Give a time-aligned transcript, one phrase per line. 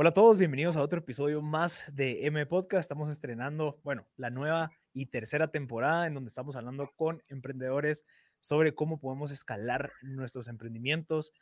[0.00, 2.84] Hola a todos, bienvenidos a otro episodio más de M Podcast.
[2.84, 8.06] Estamos estrenando, bueno, la nueva y tercera temporada en donde estamos hablando con emprendedores
[8.38, 11.32] sobre cómo podemos escalar nuestros emprendimientos.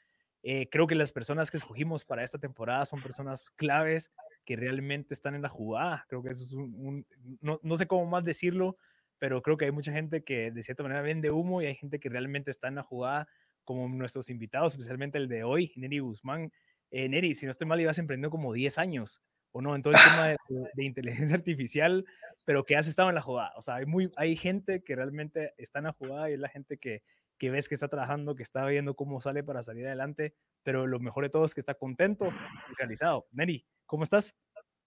[0.42, 4.10] Eh, creo que las personas que escogimos para esta temporada son personas claves
[4.46, 6.06] que realmente están en la jugada.
[6.08, 7.06] Creo que eso es un,
[7.42, 8.78] no, no, sé cómo más decirlo,
[9.18, 12.00] pero creo que hay mucha gente que de cierta manera vende humo y hay gente
[12.00, 13.28] que realmente está en la jugada,
[13.64, 16.50] como nuestros invitados, especialmente el de hoy, Neri Guzmán
[16.90, 19.74] eh, Neri, si no estoy mal, ibas emprendiendo como 10 años, ¿o no?
[19.74, 20.28] En todo el tema
[20.74, 22.04] de, inteligencia artificial,
[22.44, 23.52] pero que has estado en la jugada.
[23.56, 26.48] O sea, hay, muy, hay gente que realmente está en la jugada y es la
[26.48, 27.02] gente que,
[27.38, 31.00] que ves que está trabajando, que está viendo cómo sale para salir adelante, pero lo
[31.00, 33.26] mejor de todo es que está contento y realizado.
[33.32, 34.34] Neri, ¿cómo estás?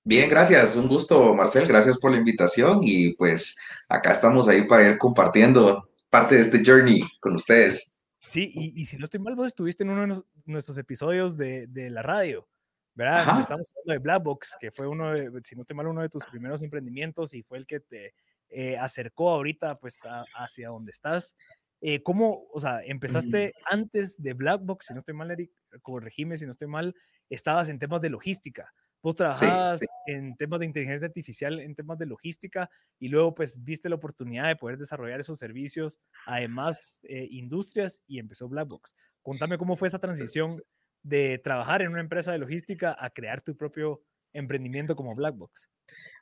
[0.04, 0.76] Bien, gracias.
[0.76, 1.68] Un gusto, Marcel.
[1.68, 6.64] Gracias por la invitación y pues acá estamos ahí para ir compartiendo parte de este
[6.66, 7.99] journey con ustedes.
[8.30, 11.90] Sí, y, si no estoy mal, vos estuviste en uno de nuestros episodios de, de
[11.90, 12.48] la radio,
[12.94, 13.42] ¿verdad?
[13.42, 16.26] Estamos hablando de Blackbox, que fue uno, de, si no estoy mal, uno de tus
[16.26, 18.14] primeros emprendimientos y fue el que te
[18.50, 20.02] eh, acercó ahorita pues
[20.36, 21.36] hacia donde estás.
[21.82, 26.46] Eh, ¿Cómo, o sea, empezaste antes de Blackbox, si no estoy mal, Eric, corregime si
[26.46, 26.96] no estoy mal,
[27.30, 28.74] estabas en temas de logística.
[29.02, 32.70] Vos trabajabas en temas de inteligencia artificial, en temas de logística,
[33.00, 38.20] y luego pues viste la oportunidad de poder desarrollar esos servicios, además eh, industrias, y
[38.20, 38.96] empezó Blackbox.
[39.22, 40.62] Contame cómo fue esa transición
[41.02, 44.02] de trabajar en una empresa de logística a crear tu propio
[44.34, 45.70] emprendimiento como Blackbox.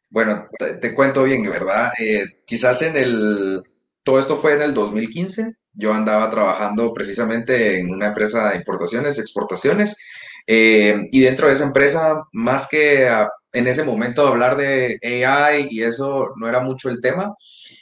[0.10, 1.92] Bueno, te, cuento bien, ¿verdad?
[2.00, 3.62] Eh, quizás en el,
[4.04, 9.20] todo esto fue en el 2015, yo andaba trabajando precisamente en una empresa de importaciones,
[9.20, 9.98] exportaciones,
[10.48, 13.08] eh, y dentro de esa empresa, más que
[13.52, 17.34] en ese momento hablar de AI y eso no era mucho el tema,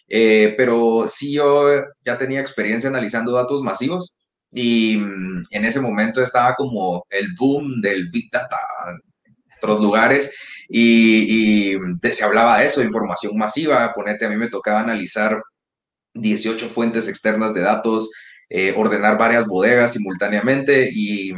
[0.07, 1.69] eh, pero sí yo
[2.03, 4.17] ya tenía experiencia analizando datos masivos
[4.51, 8.99] y mm, en ese momento estaba como el boom del Big Data en
[9.57, 10.33] otros lugares
[10.69, 15.41] y, y se hablaba de eso, información masiva, ponete, a mí me tocaba analizar
[16.15, 18.11] 18 fuentes externas de datos,
[18.49, 21.33] eh, ordenar varias bodegas simultáneamente y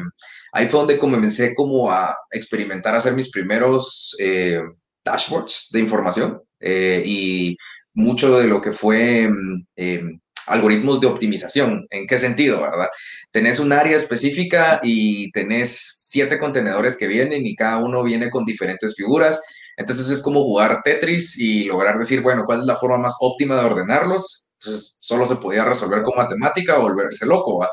[0.51, 4.61] ahí fue donde comencé como a experimentar, a hacer mis primeros eh,
[5.03, 7.57] dashboards de información eh, y
[7.93, 11.85] mucho de lo que fue mm, algoritmos de optimización.
[11.89, 12.89] ¿En qué sentido, verdad?
[13.31, 18.45] Tenés un área específica y tenés siete contenedores que vienen y cada uno viene con
[18.45, 19.41] diferentes figuras.
[19.77, 23.59] Entonces es como jugar Tetris y lograr decir, bueno, ¿cuál es la forma más óptima
[23.59, 24.47] de ordenarlos?
[24.59, 27.63] Entonces, solo se podía resolver con matemática o volverse loco.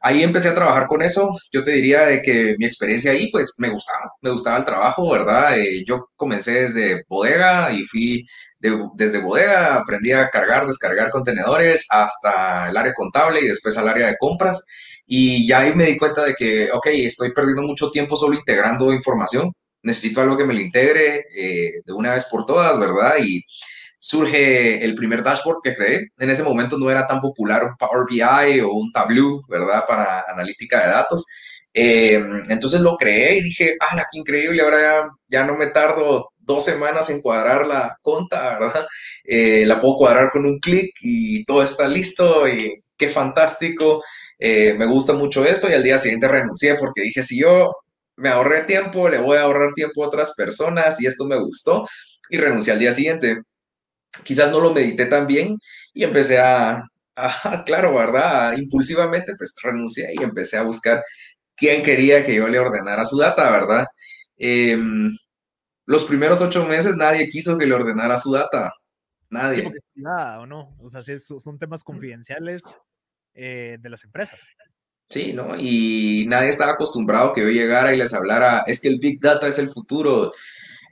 [0.00, 1.36] Ahí empecé a trabajar con eso.
[1.52, 5.10] Yo te diría de que mi experiencia ahí, pues me gustaba, me gustaba el trabajo,
[5.10, 5.58] ¿verdad?
[5.58, 8.26] Eh, yo comencé desde bodega y fui
[8.60, 14.08] desde bodega, aprendí a cargar, descargar contenedores hasta el área contable y después al área
[14.08, 14.66] de compras.
[15.06, 18.92] Y ya ahí me di cuenta de que, ok, estoy perdiendo mucho tiempo solo integrando
[18.92, 19.52] información.
[19.82, 23.14] Necesito algo que me lo integre eh, de una vez por todas, ¿verdad?
[23.22, 23.42] Y
[24.00, 26.08] surge el primer dashboard que creé.
[26.18, 29.84] En ese momento no era tan popular un Power BI o un Tableau, ¿verdad?
[29.86, 31.26] Para analítica de datos.
[31.72, 36.64] Em, entonces lo creé y dije, ah, qué increíble, ahora ya, no me tardo dos
[36.64, 38.86] semanas en cuadrar la conta, ¿verdad?
[39.24, 44.02] Eh, la puedo cuadrar con un clic y todo está listo y qué fantástico.
[44.38, 47.72] Eh, me gusta mucho eso y al día siguiente renuncié porque dije, si yo
[48.16, 51.86] me ahorré tiempo, le voy a ahorrar tiempo a otras personas y esto me gustó
[52.30, 53.42] y renuncié al día siguiente
[54.24, 55.58] quizás no lo medité tan bien
[55.94, 56.82] y empecé a,
[57.66, 58.56] claro, ¿verdad?
[58.56, 61.02] Impulsivamente, pues renuncié y empecé a buscar
[61.56, 63.86] quién quería que yo le ordenara su data, ¿verdad?
[64.36, 65.16] Em,
[65.86, 68.72] los primeros ocho meses nadie quiso que le ordenara su data.
[69.28, 69.62] Nadie.
[69.62, 70.76] Sí, nada, o no.
[70.80, 72.62] O sea, son temas confidenciales
[73.34, 74.40] eh, de las empresas.
[75.08, 75.56] Sí, ¿no?
[75.58, 79.46] Y nadie estaba acostumbrado que yo llegara y les hablara, es que el Big Data
[79.48, 80.32] es el futuro.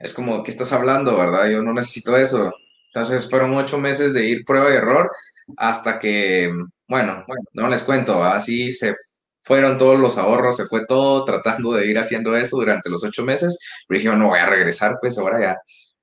[0.01, 1.49] Es como, ¿qué estás hablando, verdad?
[1.49, 2.53] Yo no necesito eso.
[2.93, 5.11] Entonces fueron ocho meses de ir prueba y error
[5.57, 6.51] hasta que,
[6.87, 8.95] bueno, no les cuento, así se
[9.43, 13.25] fueron todos los ahorros, se fue todo tratando de ir haciendo eso durante los ocho
[13.25, 13.59] meses.
[13.87, 15.57] Pero dije, no voy a regresar, pues ahora ya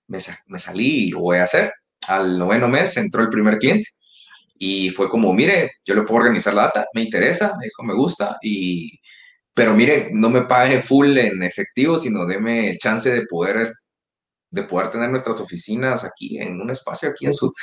[0.08, 1.74] me, me salí y lo voy a hacer.
[2.08, 3.88] Al noveno mes entró el primer cliente
[4.58, 7.94] y fue como, mire, yo le puedo organizar la data, me interesa, me dijo, me
[7.94, 9.00] gusta, y,
[9.54, 13.58] pero mire, no me pague full en efectivo, sino deme chance de poder
[14.56, 17.54] de poder tener nuestras oficinas aquí en un espacio aquí en su,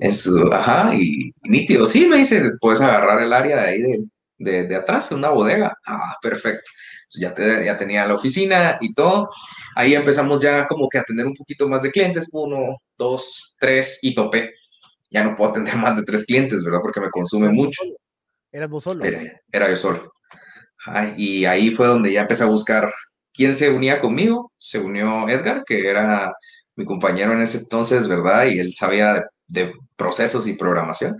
[0.00, 1.86] en su, ajá, y, nítido.
[1.86, 4.04] Sí, me dice, puedes agarrar el área de ahí de,
[4.38, 5.72] de, de atrás, una bodega.
[5.86, 6.68] Ah, perfecto.
[7.14, 7.32] ya,
[7.64, 9.30] ya tenía la oficina y todo.
[9.76, 14.00] Ahí empezamos ya como que a tener un poquito más de clientes, uno, dos, tres,
[14.02, 14.54] y topé.
[15.08, 16.80] Ya no puedo atender más de tres clientes, ¿verdad?
[16.82, 17.82] Porque me consume mucho.
[18.50, 19.04] ¿Eras vos solo?
[19.04, 20.12] Era, yo solo.
[21.16, 22.90] y ahí fue donde ya empecé a buscar
[23.32, 24.52] ¿quién se unía conmigo?
[24.58, 26.32] Se unió Edgar, que era
[26.76, 28.46] mi compañero en ese entonces, ¿verdad?
[28.46, 31.16] Y él sabía de, procesos y programación.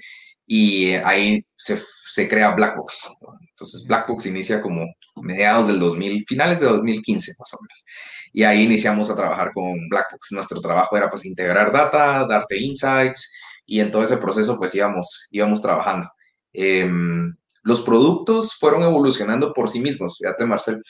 [0.46, 3.08] Y ahí se, se crea Blackbox.
[3.50, 4.86] Entonces Blackbox inicia como
[5.22, 7.84] mediados del 2000, finales de 2015 más o menos.
[8.32, 10.32] Y ahí iniciamos a trabajar con Blackbox.
[10.32, 13.30] Nuestro trabajo era pues integrar data, darte insights
[13.66, 16.08] y en todo ese proceso pues íbamos, íbamos trabajando.
[16.52, 20.82] Em, los productos fueron evolucionando por sí mismos, fíjate Marcel.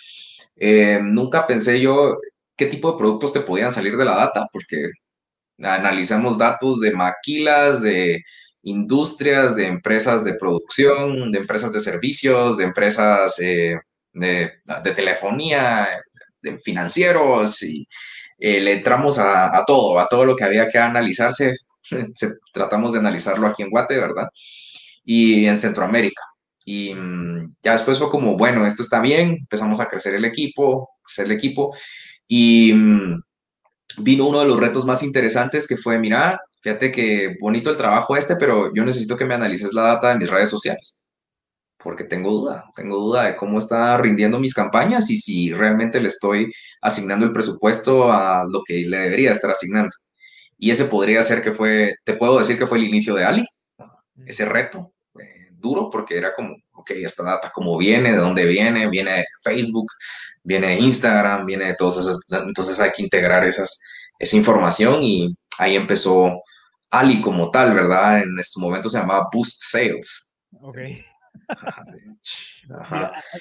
[0.60, 2.18] Em, nunca pensé yo
[2.56, 4.76] qué tipo de productos te podían salir de la data, porque
[5.62, 8.22] analizamos datos de maquilas, de
[8.62, 13.76] industrias, de empresas de producción, de empresas de servicios, de empresas eh,
[14.12, 14.52] de,
[14.94, 15.88] telefonía,
[16.42, 17.88] de financieros, y
[18.38, 21.56] eh, le entramos a, todo, a todo lo que había que analizarse.
[22.52, 24.28] tratamos de analizarlo aquí en Guate, ¿verdad?
[25.04, 26.22] Y en Centroamérica.
[26.72, 30.90] Y mm, ya después fue como, bueno, esto está bien, empezamos a crecer el equipo,
[31.02, 31.74] crecer el equipo.
[32.28, 33.20] Y mm,
[33.98, 38.16] vino uno de los retos más interesantes que fue, mira, fíjate que bonito el trabajo
[38.16, 41.04] este, pero yo necesito que me analices la data de mis redes sociales,
[41.78, 46.08] porque tengo duda, tengo duda de cómo está rindiendo mis campañas y si realmente le
[46.08, 46.52] estoy
[46.82, 49.90] asignando el presupuesto a lo que le debería estar asignando.
[50.58, 53.44] Y ese podría ser que fue, te puedo decir que fue el inicio de Ali,
[54.26, 54.92] ese reto
[55.60, 58.12] duro, porque era como, ok, esta data, ¿cómo viene?
[58.12, 58.88] ¿De dónde viene?
[58.88, 59.86] Viene de Facebook,
[60.42, 63.82] viene de Instagram, viene de todas esas, entonces hay que integrar esas,
[64.18, 66.42] esa información y ahí empezó
[66.90, 68.22] Ali como tal, ¿verdad?
[68.22, 70.34] En este momento se llamaba Boost Sales.
[70.60, 70.78] Ok.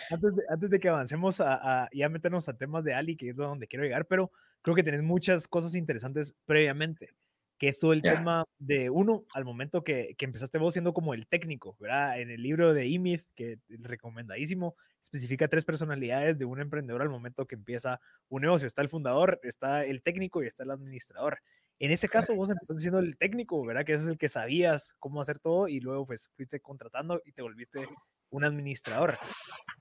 [0.09, 3.29] antes, de, antes, de, que avancemos a, a, ya meternos a temas de Ali, que
[3.29, 4.31] es donde quiero llegar, pero
[4.61, 7.15] creo que tenés muchas cosas interesantes previamente
[7.59, 11.13] que es todo el tema de uno, al momento que, que, empezaste vos siendo como
[11.13, 12.19] el técnico, ¿verdad?
[12.19, 17.09] En el libro de E-Myth, que es recomendadísimo, especifica tres personalidades de un emprendedor al
[17.09, 18.65] momento que empieza un negocio.
[18.65, 21.39] Está el fundador, está el técnico y está el administrador.
[21.79, 23.85] En ese caso, vos empezaste siendo el técnico, ¿verdad?
[23.85, 27.33] Que ese es el que sabías cómo hacer todo y luego pues fuiste contratando y
[27.33, 27.85] te volviste
[28.29, 29.17] un administrador.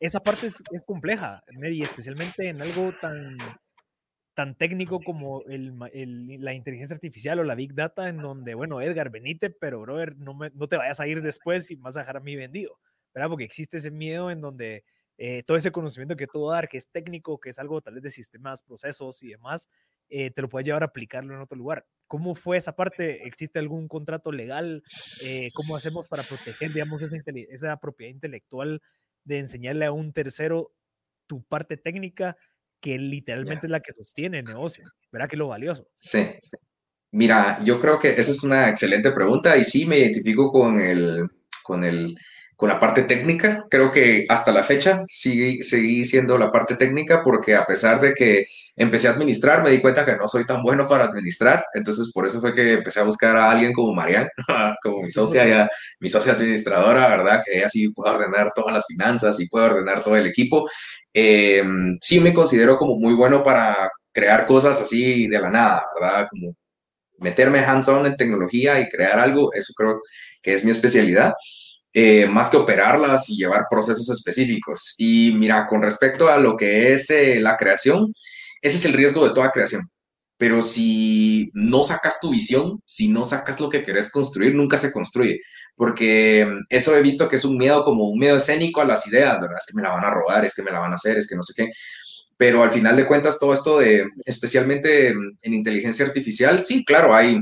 [0.00, 3.36] Esa parte es, es compleja, Mary, especialmente en algo tan
[4.38, 5.76] tan técnico como el,
[6.38, 10.32] la inteligencia artificial o la big data, en donde, bueno, Edgar, venite, pero, brother, no,
[10.32, 12.78] me, no te vayas a ir después y vas a dejar a mí vendido,
[13.12, 13.30] ¿verdad?
[13.30, 14.84] Porque existe ese miedo en donde
[15.16, 18.04] eh, todo ese conocimiento que tú dar, que es técnico, que es algo tal vez
[18.04, 19.68] de sistemas, procesos y demás,
[20.08, 21.84] eh, te lo puedes llevar a aplicarlo en otro lugar.
[22.06, 23.26] ¿Cómo fue esa parte?
[23.26, 24.84] ¿Existe algún contrato legal?
[25.20, 28.82] Eh, ¿Cómo hacemos para proteger, digamos, esa, esa propiedad intelectual
[29.24, 30.70] de enseñarle a un tercero
[31.26, 32.36] tu parte técnica?
[32.80, 34.84] Que literalmente es la que sostiene el negocio.
[35.10, 35.88] ¿Verdad que es lo valioso?
[35.96, 36.26] Sí.
[37.10, 41.28] Mira, yo creo que esa es una excelente pregunta y sí me identifico con el,
[41.62, 42.16] con el,
[42.58, 43.66] con la parte técnica.
[43.70, 48.12] Creo que hasta la fecha sigue, seguí siendo la parte técnica porque a pesar de
[48.14, 51.64] que empecé a administrar, me di cuenta que no soy tan bueno para administrar.
[51.72, 54.28] Entonces, por eso fue que empecé a buscar a alguien como Marian,
[54.82, 55.68] como mi socia, ya,
[56.00, 57.44] mi socia administradora, ¿verdad?
[57.46, 60.68] Que ella sí puede ordenar todas las finanzas y puede ordenar todo el equipo.
[61.14, 61.62] Eh,
[62.00, 66.26] sí me considero como muy bueno para crear cosas así de la nada, ¿verdad?
[66.28, 66.56] Como
[67.18, 70.00] meterme hands-on en tecnología y crear algo, eso creo
[70.42, 71.34] que es mi especialidad.
[71.94, 74.94] Eh, más que operarlas y llevar procesos específicos.
[74.98, 78.12] Y mira, con respecto a lo que es eh, la creación,
[78.60, 79.82] ese es el riesgo de toda creación.
[80.36, 84.92] Pero si no sacas tu visión, si no sacas lo que querés construir, nunca se
[84.92, 85.40] construye.
[85.76, 89.06] Porque mm, eso he visto que es un miedo como un miedo escénico a las
[89.06, 89.58] ideas, ¿verdad?
[89.58, 91.28] Es que me la van a robar, es que me la van a hacer, es
[91.28, 91.70] que no sé qué.
[92.36, 97.40] Pero al final de cuentas, todo esto de, especialmente en inteligencia artificial, sí, claro, hay,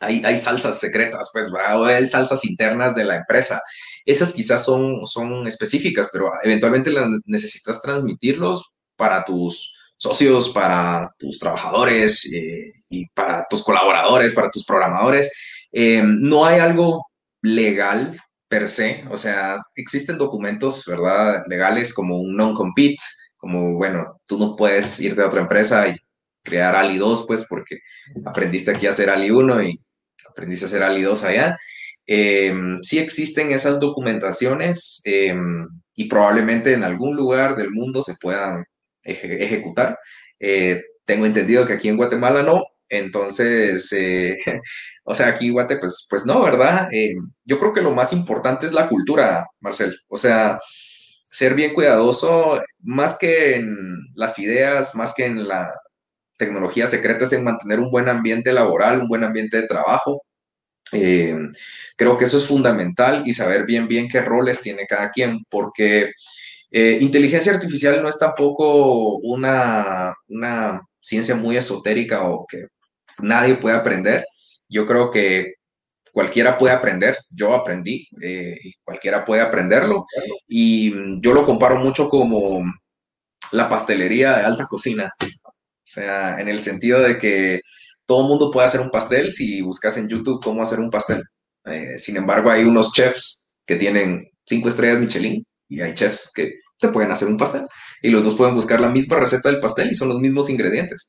[0.00, 3.62] hay, salsas secretas, pues, o hay salsas internas de la empresa.
[4.04, 11.38] Esas quizás son, son específicas, pero eventualmente las necesitas transmitirlos para tus socios, para tus
[11.38, 15.32] trabajadores eh, y para tus colaboradores, para tus programadores.
[15.72, 17.06] Eh, no hay algo
[17.42, 21.42] legal per se, o sea, existen documentos, ¿verdad?
[21.48, 23.02] Legales como un non-compete,
[23.36, 25.96] como, bueno, tú no puedes irte a otra empresa y
[26.46, 27.78] crear Ali 2, pues, porque
[28.24, 29.80] aprendiste aquí a hacer Ali 1 y
[30.30, 31.56] aprendiste a hacer Ali 2 allá.
[32.06, 38.64] Em, sí existen esas documentaciones em, y probablemente en algún lugar del mundo se puedan
[39.02, 39.98] ejecutar.
[40.40, 44.36] Eh, tengo entendido que aquí en Guatemala no, entonces, eh,
[45.04, 46.88] o sea, aquí Guate, pues, pues no, ¿verdad?
[46.92, 49.96] Em, yo creo que lo más importante es la cultura, Marcel.
[50.08, 50.60] O sea,
[51.24, 53.76] ser bien cuidadoso, más que en
[54.14, 55.72] las ideas, más que en la
[56.38, 60.22] tecnología secreta, es en mantener un buen ambiente laboral, un buen ambiente de trabajo.
[60.92, 61.36] Eh,
[61.96, 66.12] creo que eso es fundamental y saber bien, bien qué roles tiene cada quien, porque
[66.70, 72.66] Eh, inteligencia artificial no es tampoco una, una ciencia muy esotérica o que
[73.22, 74.24] nadie puede aprender.
[74.68, 75.54] Yo creo que
[76.12, 80.04] cualquiera puede aprender, yo aprendí, eh, cualquiera puede aprenderlo
[80.48, 82.62] y yo lo comparo mucho como
[83.52, 85.12] la pastelería de alta cocina,
[85.86, 87.60] o sea, en el sentido de que
[88.06, 91.22] todo el mundo puede hacer un pastel si buscas en YouTube cómo hacer un pastel.
[91.64, 96.54] Eh, sin embargo, hay unos chefs que tienen cinco estrellas Michelin y hay chefs que
[96.78, 97.66] te pueden hacer un pastel
[98.02, 101.08] y los dos pueden buscar la misma receta del pastel y son los mismos ingredientes.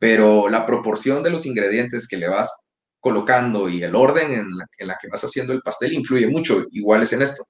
[0.00, 4.48] Pero la proporción de los ingredientes que le vas colocando y el orden en
[4.86, 7.44] la, que vas haciendo el pastel influye mucho, igual es en esto.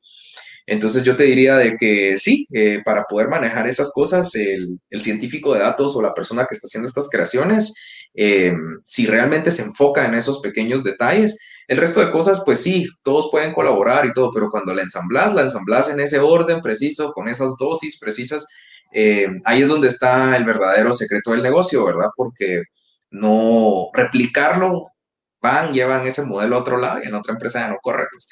[0.66, 5.54] Entonces yo te diría de que sí, eh, para poder manejar esas cosas, el, científico
[5.54, 7.74] de datos o la persona que está haciendo estas creaciones,
[8.14, 8.52] eh,
[8.84, 13.28] si realmente se enfoca en esos pequeños detalles, el resto de cosas, pues sí, todos
[13.30, 17.28] pueden colaborar y todo, pero cuando la ensamblas, la ensamblas en ese orden preciso, con
[17.28, 18.46] esas dosis precisas,
[18.92, 22.08] eh, ahí es donde está el verdadero secreto del negocio, ¿verdad?
[22.16, 22.62] Porque
[23.10, 24.88] no replicarlo,
[25.40, 28.28] van, llevan ese modelo a otro lado en otra empresa ya no corre, pues,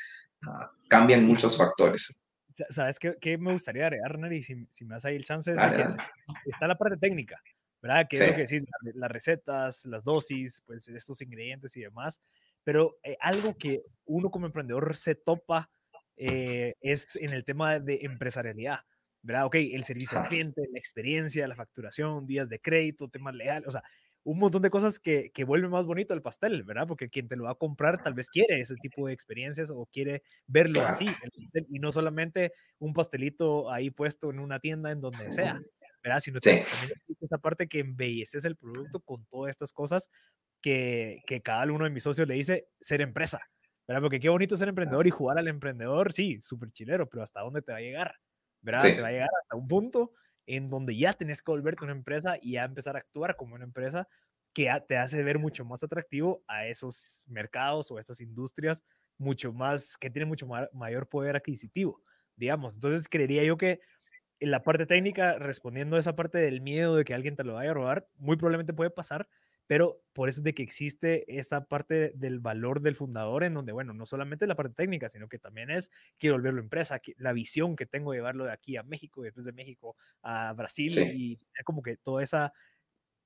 [0.49, 2.24] ah, cambian muchos factores.
[2.70, 4.42] ¿Sabes qué, me gustaría agregar, Neri?
[4.42, 7.40] Si, si me das ahí el chance, es que está la parte técnica,
[7.82, 8.06] ¿verdad?
[8.08, 12.20] Que es lo que decir, las recetas, las dosis, pues estos ingredientes y demás.
[12.62, 15.70] Pero eh, algo que uno como emprendedor se topa
[16.16, 18.80] eh, es en el tema de empresarialidad,
[19.23, 19.46] ¿verdad?
[19.46, 23.73] Ok, el servicio al cliente, la experiencia, la facturación, días de crédito, temas legales, o
[23.73, 23.82] sea,
[24.25, 26.87] un montón de cosas que, que vuelven más bonito el pastel, ¿verdad?
[26.87, 29.87] Porque quien te lo va a comprar tal vez quiere ese tipo de experiencias o
[29.93, 31.07] quiere verlo así,
[31.69, 35.61] y no solamente un pastelito ahí puesto en una tienda en donde sea,
[36.02, 36.21] ¿verdad?
[36.21, 36.64] Sino también
[37.21, 40.09] esa parte que embelleces el producto con todas estas cosas
[40.62, 43.40] que, que cada uno de mis socios le dice ser empresa,
[43.87, 44.00] ¿verdad?
[44.00, 47.61] Porque qué bonito ser emprendedor y jugar al emprendedor, sí, súper chilero, pero ¿hasta dónde
[47.61, 48.14] te va a llegar?
[48.62, 48.81] ¿Verdad?
[48.81, 50.12] Te va a llegar hasta un punto
[50.47, 53.65] en donde ya tenés que volverte una empresa y ya empezar a actuar como una
[53.65, 54.09] empresa
[54.53, 58.85] que te hace ver mucho más atractivo a esos mercados o a estas industrias
[59.19, 62.03] mucho más, que tienen mucho mayor poder adquisitivo,
[62.37, 62.75] digamos.
[62.75, 63.81] Entonces, creería yo que
[64.41, 67.55] en la parte técnica, respondiendo a esa parte del miedo de que alguien te lo
[67.55, 69.29] vaya a robar, muy probablemente puede pasar,
[69.66, 73.73] pero por eso es de que existe esta parte del valor del fundador en donde,
[73.73, 77.76] bueno, no solamente la parte técnica, sino que también es quiero volverlo empresa, la visión
[77.76, 81.38] que tengo de llevarlo de aquí a México y después de México a Brasil y
[81.64, 82.52] como que todo esa,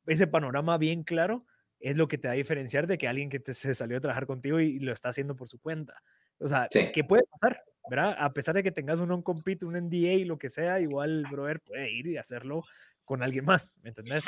[0.06, 1.44] ese panorama bien claro
[1.80, 4.00] es lo que te va a diferenciar de que alguien que te, se salió a
[4.00, 6.02] trabajar contigo y, lo está haciendo por su cuenta.
[6.38, 7.62] O sea, ¿qué puede pasar?
[7.88, 8.16] ¿verdad?
[8.18, 11.60] A pesar de que tengas un non-compete, un NDA y lo que sea, igual brother
[11.60, 12.62] puede ir y hacerlo
[13.04, 14.24] con alguien más, ¿me entendés?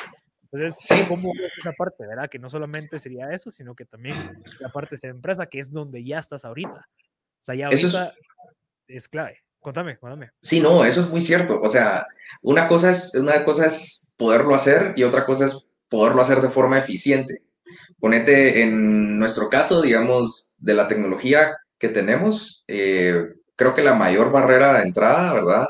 [0.53, 1.05] Entonces, sí.
[1.07, 2.29] ¿cómo es esa parte, verdad?
[2.29, 4.17] Que no solamente sería eso, sino que también
[4.61, 6.89] la parte de la empresa, que es donde ya estás ahorita.
[6.89, 8.15] O sea, ya ahorita
[8.89, 9.09] es...
[9.09, 9.39] clave.
[9.61, 10.31] Contame, contame.
[10.41, 11.61] Sí, no, eso es muy cierto.
[11.61, 12.07] O sea,
[12.41, 16.49] una cosa es, una cosa es poderlo hacer y otra cosa es poderlo hacer de
[16.49, 17.43] forma eficiente.
[17.99, 24.33] Ponete en nuestro caso, digamos, de la tecnología que tenemos, eh, creo que la mayor
[24.33, 25.67] barrera de entrada, ¿verdad?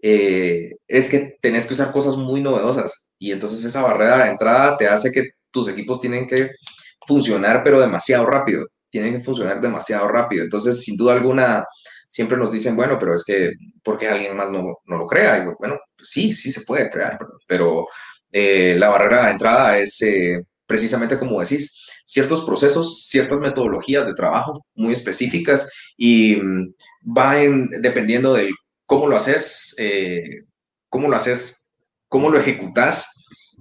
[0.00, 4.76] Eh, es que tenés que usar cosas muy novedosas y entonces esa barrera de entrada
[4.76, 6.50] te hace que tus equipos tienen que
[7.06, 10.42] funcionar pero demasiado rápido, tienen que funcionar demasiado rápido.
[10.42, 11.64] Entonces, sin duda alguna,
[12.08, 13.52] siempre nos dicen, bueno, pero es que,
[13.84, 15.38] ¿por qué alguien más no, no lo crea?
[15.38, 17.86] Y bueno, pues sí, sí se puede crear, pero
[18.32, 24.14] eh, la barrera de entrada es eh, precisamente como decís, ciertos procesos, ciertas metodologías de
[24.14, 26.74] trabajo muy específicas y mm,
[27.16, 27.36] va
[27.78, 28.50] dependiendo del
[28.84, 30.42] cómo lo haces, eh,
[30.88, 31.72] cómo lo haces,
[32.08, 33.11] cómo lo ejecutas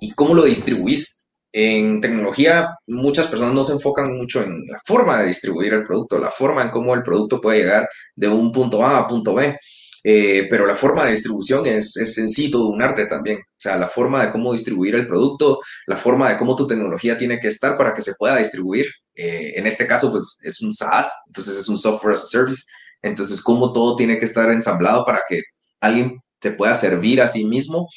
[0.02, 1.20] y cómo lo distribuís.
[1.54, 6.18] En tecnología, muchas personas no se enfocan mucho en la forma de distribuir el producto,
[6.18, 9.58] la forma en cómo el producto puede llegar de un punto A a punto B.
[10.04, 13.38] Eh, pero la forma de distribución es, es en un arte también.
[13.38, 17.18] O sea, la forma de cómo distribuir el producto, la forma de cómo tu tecnología
[17.18, 18.86] tiene que estar para que se pueda distribuir.
[19.14, 22.64] Eh, en este caso, pues es un SaaS, entonces es un software as a service.
[23.04, 25.42] Entonces, cómo todo tiene que estar ensamblado para que
[25.82, 27.88] alguien te pueda servir a sí mismo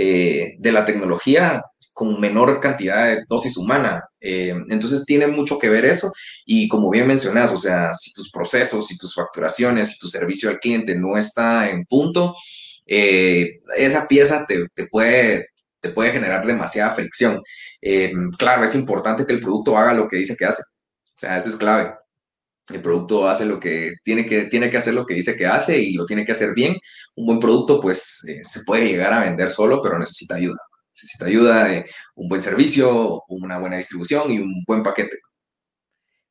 [0.00, 1.60] eh, de la tecnología
[1.92, 4.04] con menor cantidad de dosis humana.
[4.20, 6.12] Eh, entonces tiene mucho que ver eso
[6.46, 10.50] y como bien mencionas, o sea, si tus procesos, si tus facturaciones, si tu servicio
[10.50, 12.36] al cliente no está en punto,
[12.86, 15.48] eh, esa pieza te, te, puede,
[15.80, 17.42] te puede generar demasiada fricción.
[18.38, 20.62] claro, es importante que el producto haga lo que dice que hace.
[20.62, 21.92] O sea, eso es clave
[22.70, 25.78] el producto hace lo que tiene que, tiene que hacer lo que dice que hace
[25.78, 26.76] y lo tiene que hacer bien.
[27.16, 30.58] Un buen producto, pues, eh, se puede llegar a vender solo, pero necesita ayuda.
[30.94, 35.18] Necesita ayuda de un buen servicio, una buena distribución y un buen paquete.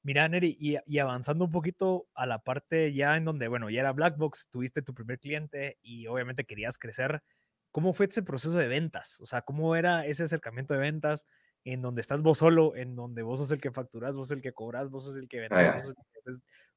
[0.03, 3.91] Mira, Neri, y, avanzando un poquito a la parte ya en donde, bueno, ya era
[3.91, 7.21] Blackbox, tuviste tu primer cliente y obviamente querías crecer.
[7.71, 9.19] ¿Cómo fue ese proceso de ventas?
[9.19, 11.25] O sea, ¿cómo era ese acercamiento de ventas
[11.73, 14.53] en donde estás vos solo, en donde vos sos el que facturas, vos el que
[14.53, 15.93] cobras, vos sos el que vendes?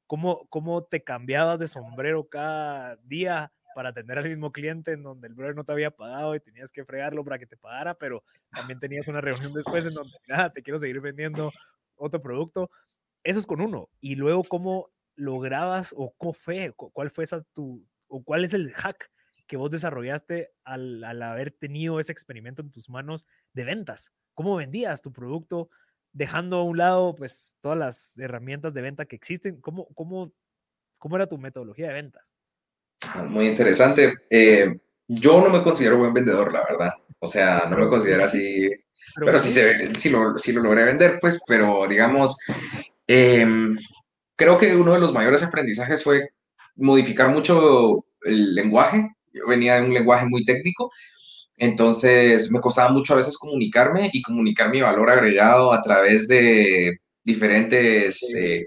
[0.05, 5.29] ¿Cómo, ¿Cómo te cambiabas de sombrero cada día para atender al mismo cliente en donde
[5.29, 8.25] el brother no te había pagado y tenías que fregarlo para que te pagara, pero
[8.51, 11.53] también tenías una reunión después en donde, nada, te quiero seguir vendiendo
[11.95, 12.69] otro producto?
[13.23, 13.87] Eso es con uno.
[14.01, 16.73] Y luego, ¿cómo lograbas o cómo fue?
[16.75, 19.09] ¿Cuál fue esa tu, o cuál es el hack
[19.47, 24.11] que vos desarrollaste al, al, haber tenido ese experimento en tus manos de ventas?
[24.41, 25.69] ¿Cómo vendías tu producto
[26.11, 29.61] dejando a un lado pues todas las herramientas de venta que existen?
[29.61, 30.33] ¿Cómo, cómo,
[30.97, 32.35] cómo era tu metodología de ventas?
[33.13, 34.15] Ah, muy interesante.
[34.29, 36.91] Eh, yo no me considero buen vendedor, la verdad.
[37.19, 38.71] O sea, no me considero así,
[39.23, 42.35] pero, sí, se, sí, lo, sí lo logré vender, pues, pero digamos,
[43.13, 43.77] Em,
[44.37, 46.29] creo que uno de los mayores aprendizajes fue
[46.77, 49.09] modificar mucho el lenguaje.
[49.33, 50.91] Yo venía de un lenguaje muy técnico,
[51.61, 56.97] entonces me costaba mucho a veces comunicarme y comunicar mi valor agregado a través de
[57.23, 58.65] diferentes eh,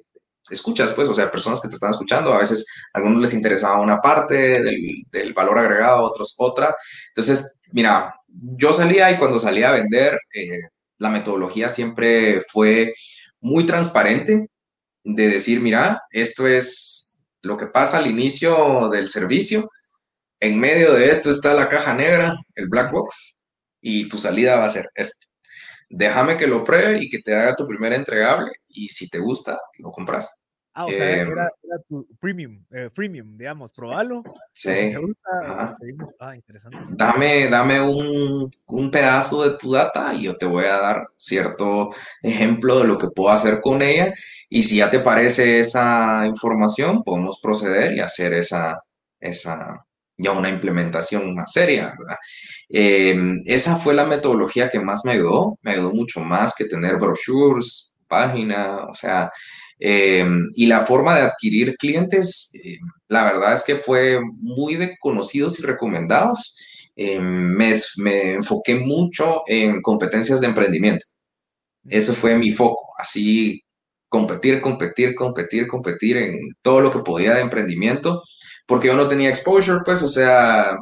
[0.49, 2.33] escuchas, pues, o sea, personas que te están escuchando.
[2.33, 6.77] A veces a algunos les interesaba una parte del, valor agregado, a otros otra.
[7.09, 10.61] Entonces, mira, yo salía y cuando salía a vender, eh,
[10.99, 12.95] la metodología siempre fue
[13.41, 14.47] muy transparente
[15.03, 19.69] de decir, mira, esto es lo que pasa al inicio del servicio,
[20.41, 23.39] en medio de esto está la caja negra, el black box,
[23.81, 25.27] y tu salida va a ser esto.
[25.89, 29.59] Déjame que lo pruebe y que te haga tu primer entregable y si te gusta,
[29.79, 30.45] lo compras.
[30.77, 31.49] Ah, o sea, em, era,
[31.89, 34.25] tu premium, eh, premium, digamos, probalo.
[34.53, 34.93] Sí.
[36.19, 36.79] ah, interesante.
[36.91, 41.91] Dame, dame un, un, pedazo de tu data y yo te voy a dar cierto
[42.23, 44.13] ejemplo de lo que puedo hacer con ella.
[44.49, 48.83] Y si ya te parece esa información, podemos proceder y hacer esa,
[49.21, 51.93] esa ya una implementación más seria.
[52.69, 55.59] Em, esa fue la metodología que más me ayudó.
[55.63, 59.31] Me ayudó mucho más que tener brochures, página, o sea,
[59.79, 64.97] Em, y la forma de adquirir clientes, eh, la verdad es que fue muy de
[65.01, 66.57] conocidos y recomendados.
[66.97, 71.07] Em, me, me, enfoqué mucho en competencias de emprendimiento.
[71.89, 73.63] Ese fue mi foco, así
[74.09, 78.23] competir, competir, competir, competir en todo lo que podía de emprendimiento,
[78.67, 80.77] porque yo no tenía exposure, pues, o sea,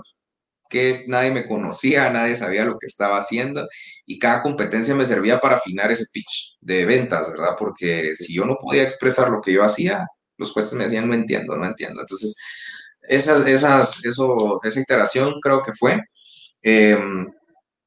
[0.72, 3.68] que nadie me conocía, nadie sabía lo que estaba haciendo
[4.06, 7.56] y cada competencia me servía para afinar ese pitch de ventas, ¿verdad?
[7.58, 10.06] Porque si yo no podía expresar lo que yo hacía,
[10.38, 12.00] los jueces me decían, no entiendo, no entiendo.
[12.00, 12.36] Entonces,
[13.02, 16.00] esas, esas, eso, esa iteración creo que fue.
[16.62, 17.30] Em,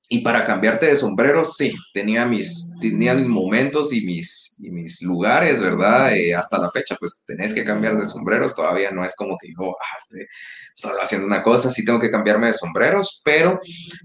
[0.08, 5.02] y para cambiarte de sombrero, sí, tenía mis, tenía mis momentos y mis, y mis
[5.02, 6.16] lugares, ¿verdad?
[6.16, 9.50] Eh, hasta la fecha, pues tenés que cambiar de sombreros, todavía no es como que
[9.50, 10.28] yo, ah, estoy
[10.76, 13.60] solo haciendo una cosa, sí tengo que cambiarme de sombreros, pero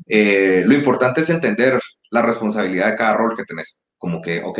[0.07, 1.79] eh, lo importante es entender
[2.11, 4.59] la responsabilidad de cada rol que tenés, como que, ok,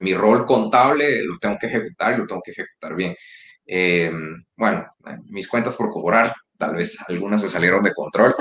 [0.00, 3.14] mi rol contable lo tengo que ejecutar y lo tengo que ejecutar bien.
[3.66, 4.10] Eh,
[4.56, 4.86] bueno,
[5.26, 8.34] mis cuentas por cobrar, tal vez algunas se salieron de control,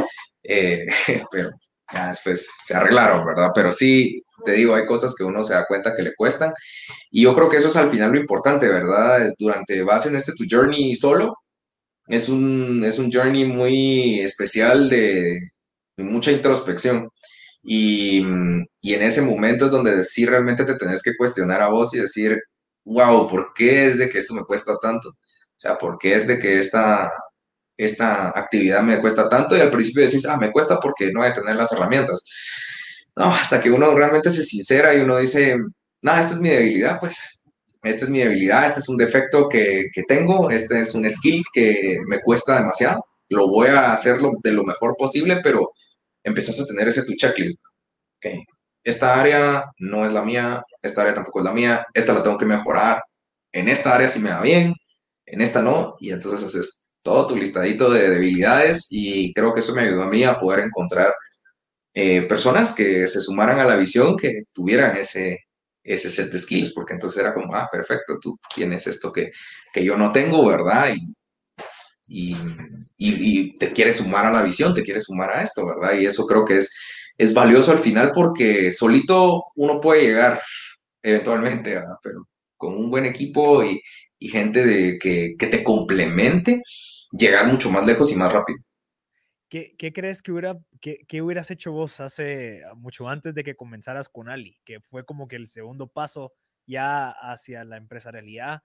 [1.32, 1.50] pero
[1.94, 3.52] ya después se arreglaron, ¿verdad?
[3.56, 6.54] Pero sí, te digo, hay cosas que uno se da cuenta que le cuestan.
[7.12, 9.32] Y yo creo que eso es al final lo importante, ¿verdad?
[9.38, 11.36] Durante, vas en este tu journey solo,
[12.08, 15.40] es un, es un journey muy especial de,
[15.98, 17.10] mucha introspección.
[17.64, 18.24] Y,
[18.82, 22.00] y, en ese momento es donde sí realmente te tenés que cuestionar a vos y
[22.00, 22.38] decir,
[22.86, 25.10] wow, ¿por qué es de que esto me cuesta tanto?
[25.10, 27.12] O sea, ¿por qué es de que esta,
[27.78, 31.30] esta actividad me cuesta tanto y al principio decís, ah, me cuesta porque no voy
[31.30, 32.26] a tener las herramientas.
[33.16, 35.56] No, hasta que uno realmente se sincera y uno dice,
[36.02, 37.44] no, esta es mi debilidad, pues,
[37.84, 41.44] esta es mi debilidad, este es un defecto que, que tengo, este es un skill
[41.54, 45.72] que me cuesta demasiado, lo voy a hacerlo de lo mejor posible, pero
[46.24, 47.60] empezás a tener ese tu checklist.
[48.18, 48.44] Okay.
[48.84, 52.38] Esta área no es la mía, esta área tampoco es la mía, esta la tengo
[52.38, 53.02] que mejorar,
[53.52, 54.74] en esta área sí me va bien,
[55.26, 59.74] en esta no, y entonces haces todo tu listadito de debilidades y creo que eso
[59.74, 61.14] me ayudó a mí a poder encontrar
[61.94, 65.40] eh, personas que se sumaran a la visión, que tuvieran ese,
[65.82, 69.32] ese set de skills, porque entonces era como, ah, perfecto, tú tienes esto que,
[69.74, 70.94] que yo no tengo, ¿verdad?
[72.10, 72.36] Y,
[72.98, 75.98] y, te quieres sumar a la visión, te quieres sumar a esto, ¿verdad?
[75.98, 76.76] Y eso creo que es,
[77.18, 80.42] es valioso al final porque solito uno puede llegar
[81.02, 81.96] eventualmente, ¿verdad?
[82.04, 83.82] Pero con un buen equipo y,
[84.20, 86.62] y gente de, que, que, te complemente,
[87.12, 88.60] llegas mucho más lejos y más rápido.
[89.50, 93.56] ¿Qué, qué crees que, hubiera, que, que, hubieras hecho vos hace mucho antes de que
[93.56, 94.60] comenzaras con Ali?
[94.66, 96.34] Que fue como que el segundo paso
[96.66, 98.62] ya hacia la empresarialidad.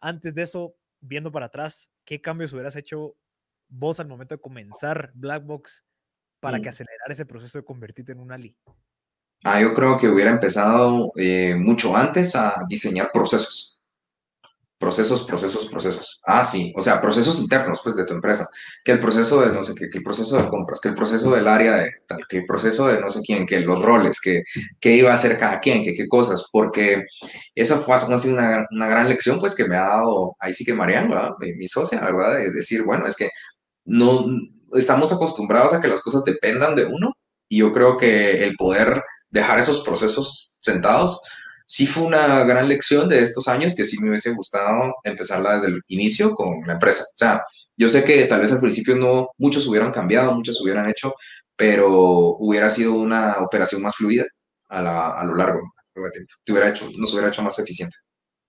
[0.00, 3.16] Antes de eso, viendo para atrás, ¿qué cambios hubieras hecho
[3.68, 5.84] vos al momento de comenzar Blackbox
[6.38, 6.68] para que mm.
[6.68, 8.56] acelerar ese proceso de convertirte en un Ali?
[9.44, 13.82] Ah, yo creo que hubiera empezado eh, mucho antes a diseñar procesos.
[14.78, 16.20] Procesos, procesos, procesos.
[16.26, 18.46] Ah, sí, o sea, procesos internos, pues, de tu empresa.
[18.84, 21.30] Que el proceso de no sé qué, que el proceso de compras, que el proceso
[21.34, 24.42] del área de tal, que el proceso de no sé quién, que los roles, que,
[24.78, 27.04] que iba a hacer cada quien, que qué cosas, porque
[27.54, 30.64] esa fue ha sido una, una, gran lección, pues, que me ha dado, ahí sí
[30.64, 32.34] que Mariana, mi, mi socia, ¿verdad?
[32.36, 33.30] De decir, bueno, es que
[33.86, 34.26] no,
[34.74, 37.12] estamos acostumbrados a que las cosas dependan de uno,
[37.48, 41.20] y yo creo que el poder dejar esos procesos sentados
[41.66, 45.68] sí fue una gran lección de estos años que sí me hubiese gustado empezarla desde
[45.68, 47.02] el inicio con la empresa.
[47.04, 47.42] O sea,
[47.76, 51.14] yo sé que tal vez al principio no, muchos hubieran cambiado, muchos hubieran hecho,
[51.56, 54.24] pero hubiera sido una operación más fluida
[54.68, 55.60] a, lo largo
[56.48, 57.96] hubiera hecho, nos hubiera hecho más eficiente.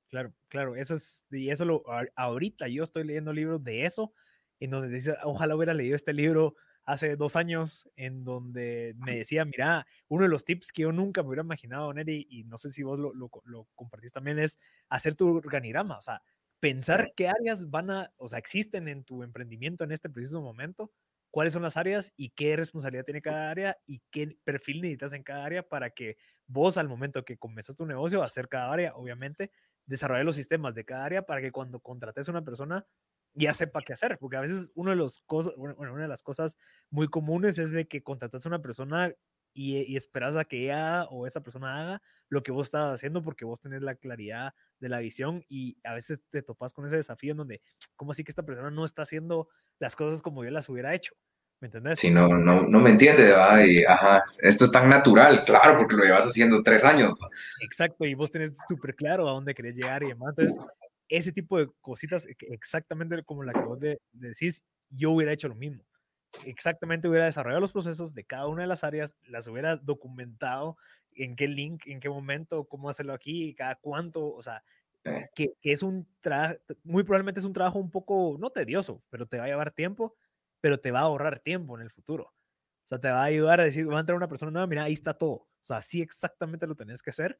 [0.10, 1.84] Claro, claro, eso es, y eso lo,
[2.16, 4.14] ahorita yo estoy leyendo libros de eso,
[4.60, 6.56] en donde dice, ojalá hubiera leído este libro
[6.88, 11.22] hace dos años en donde me decía, mira, uno de los tips que yo nunca
[11.22, 15.14] me hubiera imaginado, Neri, y no sé si vos lo, lo, compartís también, es hacer
[15.14, 16.24] tu organigrama, o sea,
[16.62, 20.90] pensar qué áreas van a, o sea, existen en tu emprendimiento en este preciso momento,
[21.30, 25.24] cuáles son las áreas y qué responsabilidad tiene cada área y qué perfil necesitas en
[25.24, 26.16] cada área para que
[26.48, 29.52] vos al momento que comienzas tu negocio, hacer cada área, obviamente,
[29.86, 32.86] desarrollar los sistemas de cada área para que cuando contrates a una persona
[33.38, 36.24] ya sepa qué hacer, porque a veces uno de los cosas, bueno, una de las
[36.24, 36.58] cosas
[36.90, 39.14] muy comunes es de que contratas a una persona
[39.54, 43.46] y, esperas a que ella o esa persona haga lo que vos estabas haciendo porque
[43.46, 47.32] vos tenés la claridad de la visión y a veces te topas con ese desafío
[47.32, 47.62] en donde,
[47.96, 51.14] ¿cómo así que esta persona no está haciendo las cosas como yo las hubiera hecho?
[51.60, 52.00] ¿Me entendés?
[52.00, 53.34] Sí, no, no, no me entiende,
[53.66, 57.18] Y, ajá, esto es tan natural, claro, porque lo llevas haciendo tres años.
[57.62, 60.36] Exacto, y vos tenés súper claro a dónde querés llegar y demás.
[60.38, 60.64] Entonces,
[61.10, 63.80] ese tipo de cositas, e, exactamente como la que vos
[64.12, 65.84] decís, yo hubiera hecho lo mismo.
[66.46, 70.78] Exactamente hubiera desarrollado los procesos de cada una de las áreas, las hubiera documentado
[71.16, 74.64] en qué link, en qué momento, cómo hacerlo aquí, cada cuánto, o sea,
[75.04, 75.28] eh.
[75.36, 79.26] que, que es un trabajo, muy probablemente es un trabajo un poco, no tedioso, pero
[79.26, 80.16] te va a llevar tiempo,
[80.62, 82.34] pero te va a ahorrar tiempo en el futuro.
[82.86, 84.84] O sea, te va a ayudar a decir, va a entrar una persona nueva, mira,
[84.84, 85.34] ahí está todo.
[85.34, 87.38] O sea, sí exactamente lo tenés que hacer,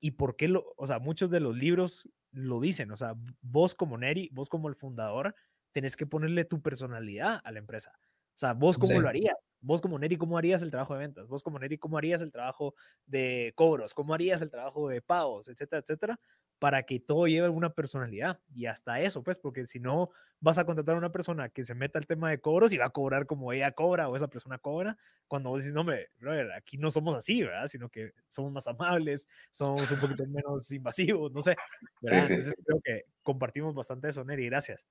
[0.00, 3.74] y por qué lo, o sea, muchos de los libros lo dicen, o sea, vos
[3.74, 5.34] como Neri, vos como el fundador,
[5.72, 7.92] tenés que ponerle tu personalidad a la empresa.
[8.40, 11.28] O sea, vos cómo lo harías, vos como Neri, cómo harías el trabajo de ventas,
[11.28, 12.74] vos como Neri, cómo harías el trabajo
[13.04, 16.18] de cobros, cómo harías el trabajo de pagos, etcétera, etcétera,
[16.58, 18.40] para que todo lleve alguna personalidad.
[18.54, 20.08] Y hasta eso, pues, porque si no
[20.40, 22.86] vas a contratar a una persona que se meta al tema de cobros y va
[22.86, 24.96] a cobrar como ella cobra o esa persona cobra,
[25.28, 26.08] cuando vos dices, no, hombre,
[26.56, 27.66] aquí no somos así, ¿verdad?
[27.66, 31.56] Sino que somos más amables, somos un poquito menos invasivos, no sé.
[32.00, 34.86] Entonces creo que compartimos bastante eso, Neri, gracias.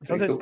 [0.00, 0.38] Entonces,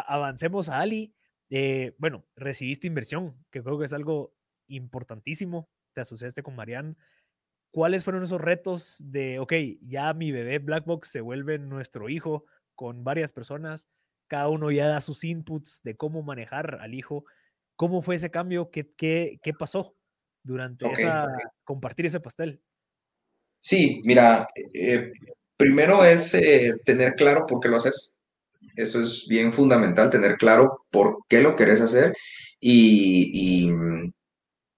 [0.00, 1.14] avancemos a Ali.
[1.50, 4.34] Eh, bueno, recibiste inversión, que creo que es algo
[4.68, 5.68] importantísimo.
[5.94, 6.96] Te asociaste con Marianne
[7.76, 13.04] ¿cuáles fueron esos retos de, ok, ya mi bebé Blackbox se vuelve nuestro hijo con
[13.04, 13.90] varias personas,
[14.28, 17.26] cada uno ya da sus inputs de cómo manejar al hijo?
[17.76, 18.70] ¿Cómo fue ese cambio?
[18.70, 19.94] ¿Qué, qué, qué pasó
[20.42, 21.28] durante esa,
[21.64, 22.62] compartir ese pastel?
[23.60, 25.12] Sí, mira, eh,
[25.58, 28.15] primero es eh, tener claro por qué lo haces.
[28.74, 32.12] Eso es bien fundamental, tener claro por qué lo querés hacer
[32.60, 33.70] y,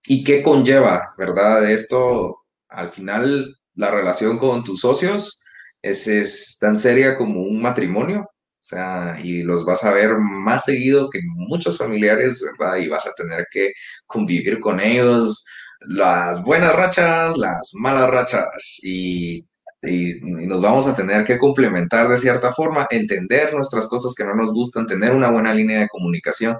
[0.06, 1.70] y, qué conlleva, ¿verdad?
[1.70, 5.40] Esto al final la relación con tus socios
[5.82, 11.08] es, tan seria como un matrimonio, o sea, y los vas a ver más seguido
[11.10, 12.76] que muchos familiares, ¿verdad?
[12.78, 13.72] Y vas a tener que
[14.06, 15.44] convivir con ellos,
[15.80, 19.44] las buenas rachas, las malas rachas, y,
[19.82, 24.52] nos vamos a tener que complementar de cierta forma, entender nuestras cosas que no nos
[24.52, 26.56] gustan, tener una buena línea de comunicación.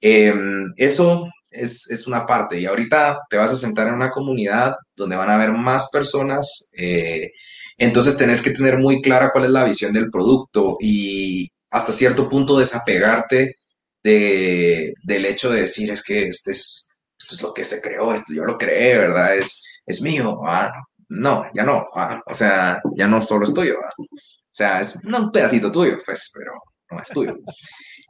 [0.00, 5.16] Em, eso es, una parte y ahorita te vas a sentar en una comunidad donde
[5.16, 7.30] van a haber más personas, eh,
[7.78, 12.28] entonces tenés que tener muy clara cuál es la visión del producto y hasta cierto
[12.28, 13.56] punto desapegarte
[14.02, 18.14] de, del hecho de decir es que este es, esto es lo que se creó,
[18.14, 19.36] esto yo lo creé, ¿verdad?
[19.36, 20.70] Es, es mío, ah,
[21.08, 23.92] no, ya no, ah, o sea, ya no solo es tuyo, ah.
[23.98, 24.04] o
[24.52, 26.52] sea, es un pedacito tuyo, pues, pero
[26.90, 27.36] no es tuyo.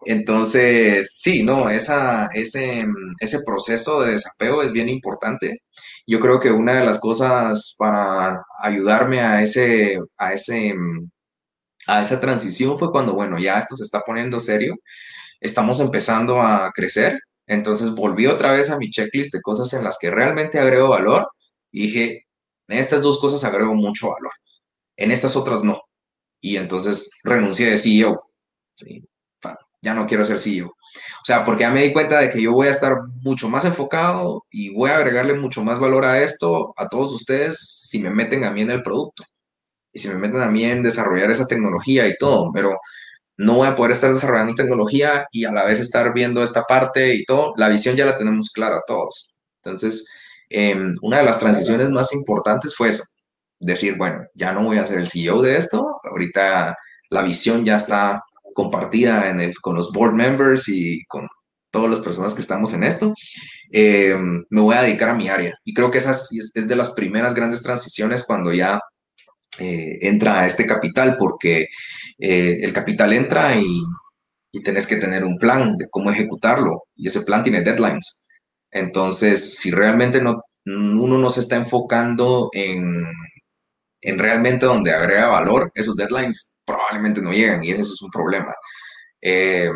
[0.05, 2.85] Entonces, sí, no, esa, ese,
[3.21, 5.63] ese proceso de desapego es bien importante.
[6.07, 10.75] Yo creo que una de las cosas para ayudarme a ese, a ese,
[11.87, 14.75] a esa transición fue cuando, bueno, ya esto se está poniendo serio,
[15.41, 19.99] estamos empezando a crecer, entonces volví otra vez a mi checklist de cosas en las
[19.99, 21.29] que realmente agrego valor
[21.71, 22.26] y dije,
[22.69, 24.33] en estas dos cosas agrego mucho valor,
[24.97, 25.81] en estas otras no.
[26.41, 28.31] Y entonces renuncié de CEO.
[29.83, 30.69] ya no quiero ser CEO.
[30.69, 33.65] O sea, porque ya me di cuenta de que yo voy a estar mucho más
[33.65, 38.11] enfocado y voy a agregarle mucho más valor a esto, a todos ustedes, si me
[38.11, 39.25] meten a mí en el producto.
[39.93, 42.51] Y si me meten a mí en desarrollar esa tecnología y todo.
[42.53, 42.79] Pero
[43.39, 47.15] no voy a poder estar desarrollando tecnología y a la vez estar viendo esta parte
[47.15, 47.53] y todo.
[47.57, 49.37] La visión ya la tenemos clara todos.
[49.63, 50.07] Entonces,
[50.51, 53.05] em, una de las transiciones más importantes fue eso.
[53.61, 56.01] Decir, bueno, ya no voy a ser el CEO de esto.
[56.05, 56.77] Ahorita
[57.11, 58.23] la visión ya está
[58.55, 61.29] compartida en el, con los board members y con
[61.71, 63.13] todas las personas que estamos en esto,
[63.71, 65.53] em, me voy a dedicar a mi área.
[65.65, 68.81] Y creo que esa es, es de las primeras grandes transiciones cuando ya
[69.59, 71.67] eh, entra este capital, porque
[72.19, 73.83] eh, el capital entra y,
[74.53, 78.26] y tenés que tener un plan de cómo ejecutarlo, y ese plan tiene deadlines.
[78.77, 83.05] Entonces, si realmente no, uno no se está enfocando en,
[84.03, 88.55] en realmente donde agrega valor, esos deadlines probablemente no llegan y eso es un problema.
[89.23, 89.71] Eh,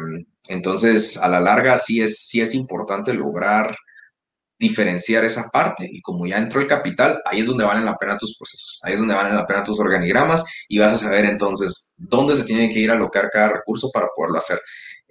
[0.49, 3.77] entonces, a la larga sí es, sí es importante lograr
[4.59, 8.19] diferenciar esa parte y como ya entró el capital, ahí es donde valen la pena
[8.19, 11.95] tus procesos, ahí es donde valen la pena tus organigramas y vas a saber entonces
[11.97, 14.61] dónde se tiene que ir a alocar cada recurso para poderlo hacer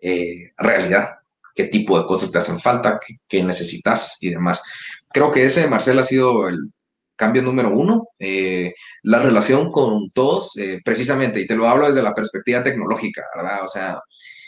[0.02, 1.18] eh, realidad,
[1.60, 4.63] qué tipo de cosas te hacen falta, qué, qué, necesitas y demás.
[5.10, 6.72] Creo que ese, Marcel, ha sido el,
[7.19, 12.02] cambio número uno, eh, la relación con todos, eh, precisamente, y te lo hablo desde
[12.02, 13.65] la perspectiva tecnológica, ¿verdad?
[13.65, 14.00] O sea,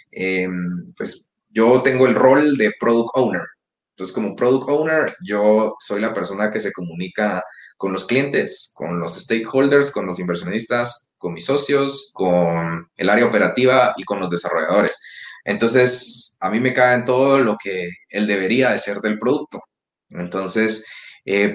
[0.10, 0.48] eh,
[0.96, 3.44] pues yo tengo el rol de product owner.
[3.90, 7.44] Entonces, como product owner, yo soy la persona que se comunica
[7.76, 13.26] con los clientes, con los stakeholders, con los inversionistas, con mis socios, con el área
[13.26, 14.98] operativa y con los desarrolladores.
[15.44, 19.60] Entonces, a mí me cae en todo lo que él debería de ser del producto.
[20.10, 20.86] Entonces,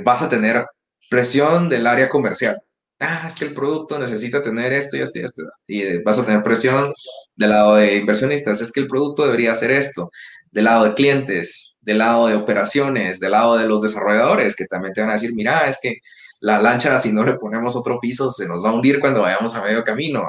[0.05, 0.65] vas a tener
[1.11, 2.57] presión del área comercial.
[2.99, 5.43] Ah, es que el producto necesita tener esto y esto y esto.
[5.67, 6.93] Y vas a tener presión
[7.35, 8.61] del lado de inversionistas.
[8.61, 10.11] Es que el producto debería hacer esto.
[10.51, 14.95] Del lado de clientes, del lado de operaciones, del lado de los desarrolladores, que también
[14.95, 15.99] te van a decir, mira, es que
[16.41, 19.55] la lancha, si no le ponemos otro piso, se nos va a hundir cuando vayamos
[19.55, 20.23] a medio camino.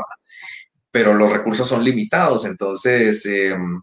[0.91, 2.45] Pero los recursos son limitados.
[2.45, 3.81] Entonces, em,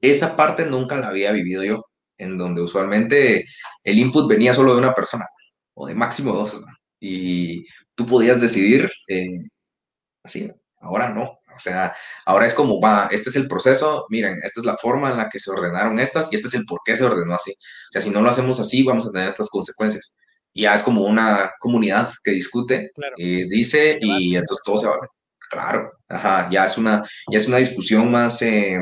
[0.00, 1.84] esa parte nunca la había vivido yo,
[2.18, 3.44] en donde usualmente
[3.84, 5.26] el input venía solo de una persona
[5.74, 6.60] o de máximo dos.
[7.00, 9.38] Y tú podías decidir eh,
[10.22, 11.40] así, ahora no.
[11.54, 11.94] O sea,
[12.26, 15.28] ahora es como va, este es el proceso, miren, esta es la forma en la
[15.28, 17.52] que se ordenaron estas y este es el por qué se ordenó así.
[17.52, 20.16] O sea, si no lo hacemos así, vamos a tener estas consecuencias.
[20.52, 24.96] Y ya es como una comunidad que discute, eh, dice, y entonces todo se va.
[25.54, 28.76] Claro, ajá, ya es una, ya es una discusión más, eh,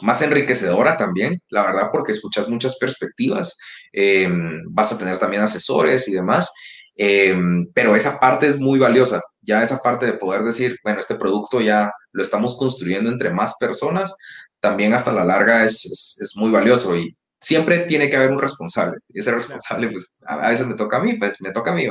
[0.00, 3.58] más enriquecedora también, la verdad, porque escuchas muchas perspectivas,
[3.92, 4.26] eh,
[4.70, 6.50] vas a tener también asesores y demás,
[6.96, 7.36] eh,
[7.74, 11.60] pero esa parte es muy valiosa, ya esa parte de poder decir, bueno, este producto
[11.60, 14.16] ya lo estamos construyendo entre más personas,
[14.60, 18.40] también hasta la larga es, es, es muy valioso y siempre tiene que haber un
[18.40, 18.98] responsable.
[19.08, 21.86] Y ese responsable, pues a veces me toca a mí, pues me toca a mí.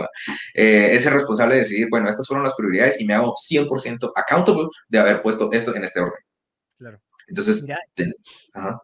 [0.53, 4.65] Eh, ese responsable de decidir, bueno, estas fueron las prioridades y me hago 100% accountable
[4.89, 6.19] de haber puesto esto en este orden.
[6.77, 7.01] Claro.
[7.27, 7.67] Entonces,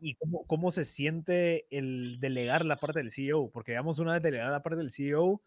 [0.02, 3.52] ¿y cómo, cómo, se siente el delegar la parte del CEO?
[3.52, 5.42] Porque, digamos, una vez delegada la parte del CEO,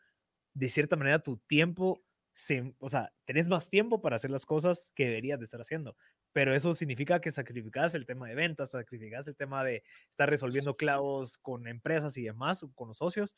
[0.54, 2.04] de cierta manera tu tiempo,
[2.34, 5.96] se, o sea, tenés más tiempo para hacer las cosas que deberías de estar haciendo.
[6.32, 10.76] Pero eso significa que sacrificas el tema de ventas, sacrificas el tema de estar resolviendo
[10.76, 13.36] clavos con empresas y demás, con los socios.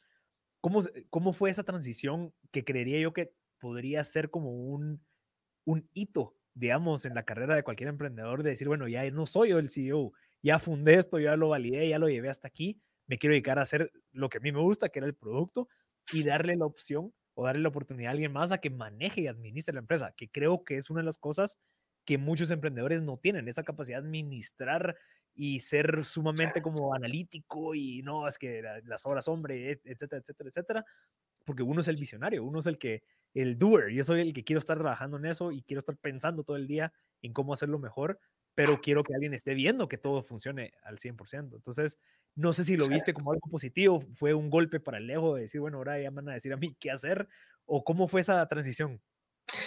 [0.61, 5.05] ¿Cómo, cómo fue esa transición que creería yo que podría ser como un,
[5.65, 9.51] un hito digamos, en la carrera de cualquier emprendedor de decir, bueno, ya no soy
[9.51, 13.19] yo el CEO, ya fundé esto, ya lo validé, ya lo llevé hasta aquí, me
[13.19, 15.69] quiero dedicar a hacer lo que a mí me gusta, que era el producto,
[16.13, 19.27] y darle la opción o darle la oportunidad a alguien más a que maneje y
[19.27, 21.59] administre la empresa, que creo que es una de las cosas
[22.05, 24.97] que muchos emprendedores no tienen, esa capacidad de administrar
[25.35, 30.85] y ser sumamente como analítico y no, es que las obras hombre, etcétera, etcétera, etcétera,
[31.45, 33.03] porque uno es el visionario, uno es el que
[33.35, 33.91] el doer.
[33.91, 36.67] Yo soy el que quiero estar trabajando en eso y quiero estar pensando todo el
[36.67, 38.21] día en cómo hacerlo mejor,
[38.55, 41.57] pero quiero que alguien esté viendo que todo funcione al 100%.
[41.57, 41.99] Entonces,
[42.37, 45.43] no sé si lo viste como algo positivo, fue un golpe para el ego de
[45.43, 47.29] decir, bueno, ahora ya van a decir a mí qué hacer,
[47.67, 49.01] o cómo fue esa transición.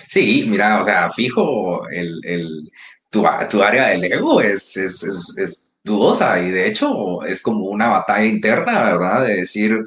[0.08, 2.72] Sí, mira, o sea, fijo, el, el
[3.10, 5.04] tu, tu, área del ego es, es,
[5.38, 9.26] es, dudosa y de hecho es como una batalla interna, ¿verdad?
[9.26, 9.80] De decir,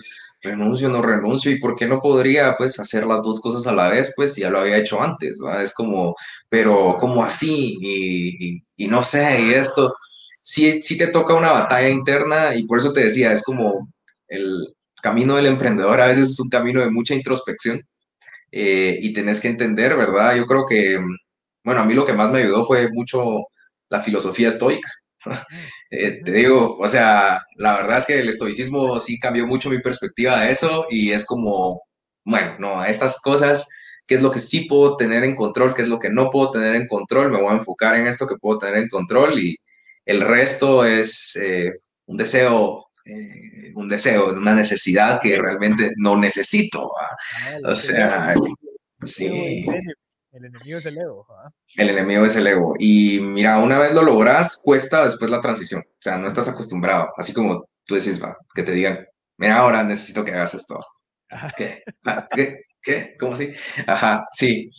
[0.43, 3.89] renuncio, no renuncio, y por qué no podría, pues, hacer las dos cosas a la
[3.89, 5.63] vez, pues, ya lo había hecho antes, ¿va?
[5.63, 6.17] Es como,
[6.49, 7.77] pero, como así?
[7.81, 9.95] Y, y, no sé, y esto,
[10.43, 13.93] sí, sí te toca una batalla interna, y por eso te decía, es como
[14.29, 17.83] el camino del emprendedor, a veces es un camino de mucha introspección,
[18.53, 20.37] eh, y tenés que entender, ¿verdad?
[20.37, 20.99] Yo creo que,
[21.65, 23.45] bueno, a mí lo que más me ayudó fue mucho
[23.89, 24.89] la filosofía estoica.
[25.93, 29.81] Eh, te digo, o sea, la verdad es que el estoicismo sí cambió mucho mi
[29.81, 31.83] perspectiva de eso y es como,
[32.25, 33.67] bueno, no, estas cosas,
[34.07, 36.53] qué es lo que sí puedo tener en control, qué es lo que no puedo
[36.53, 39.57] tener en control, me voy a enfocar en esto que puedo tener en control y
[40.05, 41.73] el resto es eh,
[42.07, 46.93] un deseo, eh, un deseo, una necesidad que realmente no necesito.
[47.01, 47.17] Ah,
[47.65, 48.35] o sea,
[49.03, 49.67] sí.
[50.33, 51.27] El enemigo es el ego.
[51.77, 52.75] El enemigo es el ego.
[52.79, 55.83] Y mira, una vez lo logras, cuesta después la transición.
[55.83, 57.11] O sea, no estás acostumbrado.
[57.17, 59.05] Así como tú decís, va, que te digan,
[59.39, 60.79] mira, ahora necesito que hagas esto.
[61.57, 61.83] ¿Qué?
[62.05, 62.63] Ah, ¿Qué?
[62.83, 63.17] ¿Qué?
[63.19, 63.53] ¿Cómo así?
[63.87, 64.71] Ajá, sí.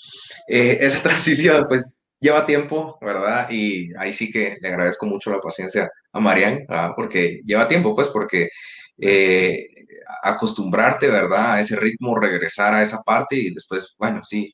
[0.48, 1.86] Eh, esa transición, pues,
[2.20, 3.50] lleva tiempo, ¿verdad?
[3.50, 8.08] Y ahí sí que le agradezco mucho la paciencia a Marian, porque lleva tiempo, pues,
[8.10, 8.50] porque
[8.98, 9.68] eh,
[10.24, 11.54] acostumbrarte, ¿verdad?
[11.54, 14.54] A ese ritmo, regresar a esa parte y después, bueno, sí,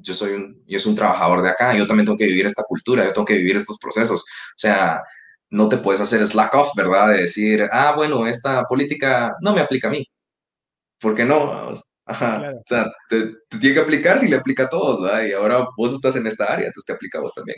[0.00, 2.64] yo soy un, yo soy un trabajador de acá, yo también tengo que vivir esta
[2.64, 4.20] cultura, yo tengo que vivir estos procesos.
[4.22, 5.02] O sea,
[5.50, 7.08] no te puedes hacer slack off, ¿verdad?
[7.08, 10.06] De decir, ah, bueno, esta política no me aplica a mí.
[11.00, 11.72] ¿Por qué no?
[12.06, 12.52] Ajá.
[12.56, 15.24] O sea, te, tiene que aplicar si le aplica a todos, ¿verdad?
[15.26, 17.56] Y ahora vos estás en esta área, entonces te aplica a vos también.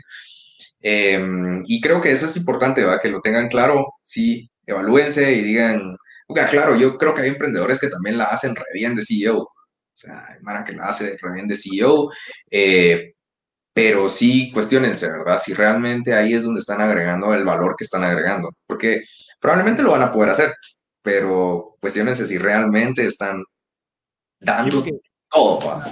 [0.80, 3.00] Em, y creo que eso es importante, ¿verdad?
[3.02, 5.96] Que lo tengan claro, sí, evalúense y digan,
[6.28, 9.38] okay, claro, yo creo que hay emprendedores que también la hacen re bien de CEO,
[9.38, 12.10] o sea, hay Mara que la hace también de CEO,
[12.50, 13.14] eh,
[13.72, 15.38] pero sí cuestionense, ¿verdad?
[15.38, 19.02] Si realmente ahí es donde están agregando el valor que están agregando, porque
[19.40, 20.54] probablemente lo van a poder hacer,
[21.02, 23.42] pero cuestionense si realmente están
[24.40, 24.84] dando
[25.30, 25.82] todo.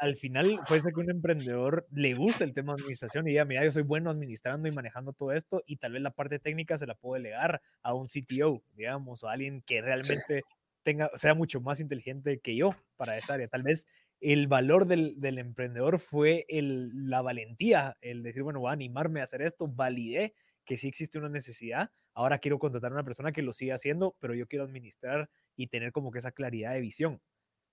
[0.00, 3.44] Al final puede ser que un emprendedor le guste el tema de administración y diga,
[3.44, 6.76] mira, yo soy bueno administrando y manejando todo esto y tal vez la parte técnica
[6.76, 10.42] se la puedo delegar a un CTO, digamos, o a alguien que realmente
[10.82, 13.48] tenga, sea mucho más inteligente que yo para esa área.
[13.48, 13.86] Tal vez
[14.20, 19.20] el valor del, del emprendedor fue el, la valentía, el decir, bueno, voy a animarme
[19.20, 23.30] a hacer esto, validé que sí existe una necesidad, ahora quiero contratar a una persona
[23.30, 26.80] que lo siga haciendo, pero yo quiero administrar y tener como que esa claridad de
[26.80, 27.20] visión.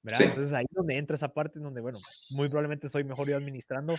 [0.03, 0.21] ¿Verdad?
[0.21, 3.37] Entonces ahí es donde entra esa parte en donde, bueno, muy probablemente soy mejor yo
[3.37, 3.95] administrando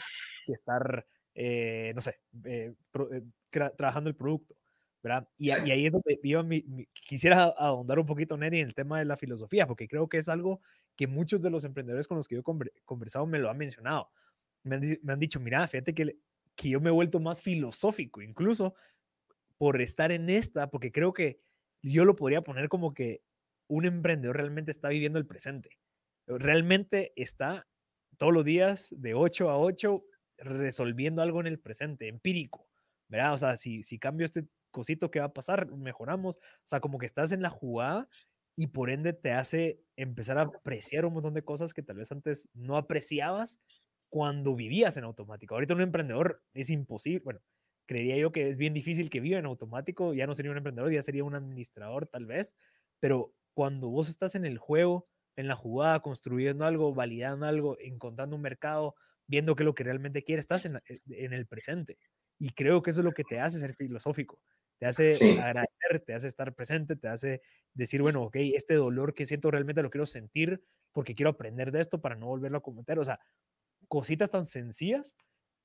[0.47, 2.75] que estar, eh, no sé, eh,
[3.11, 4.55] eh, trabajando el producto.
[5.37, 6.43] Y, ahí es donde yo
[7.07, 10.29] quisiera ahondar un poquito, Neri, en el tema de la filosofía, porque creo que es
[10.29, 10.61] algo
[10.97, 14.11] que muchos de los emprendedores con los que yo he conversado me lo han mencionado.
[14.62, 16.17] Me han, dicho, mira, fíjate que,
[16.57, 18.75] que yo me he vuelto más filosófico, incluso
[19.59, 21.38] por estar en esta, porque creo que
[21.83, 23.23] yo lo podría poner como que
[23.69, 25.69] un emprendedor realmente está viviendo el presente.
[26.26, 27.66] Realmente está
[28.18, 29.96] todos los días de 8 a 8
[30.38, 32.68] resolviendo algo en el presente, empírico.
[33.08, 33.34] ¿verdad?
[33.34, 36.38] O sea, si, si cambio este cosito que va a pasar, mejoramos.
[36.38, 38.08] O sea, como que estás en la jugada
[38.56, 42.10] y por ende te hace empezar a apreciar un montón de cosas que tal vez
[42.12, 43.58] antes no apreciabas
[44.10, 45.54] cuando vivías en automático.
[45.54, 47.40] Ahorita un emprendedor es imposible, bueno,
[47.87, 50.92] creería yo que es bien difícil que viva en automático, ya no sería un emprendedor,
[50.92, 52.54] ya sería un administrador tal vez,
[53.00, 58.37] pero cuando vos estás en el juego, en la jugada, construyendo algo, validando algo, encontrando
[58.37, 58.94] un mercado,
[59.27, 61.99] viendo qué es lo que realmente quieres, estás en, en el presente.
[62.38, 64.40] Y creo que eso es lo que te hace ser filosófico
[64.79, 67.42] te hace agradecer, te hace estar presente, te hace
[67.73, 71.81] decir, bueno, ok, este dolor que siento realmente lo quiero sentir porque quiero aprender de
[71.81, 72.99] esto para no volverlo a cometer.
[72.99, 73.20] O sea,
[73.88, 75.16] cositas tan sencillas,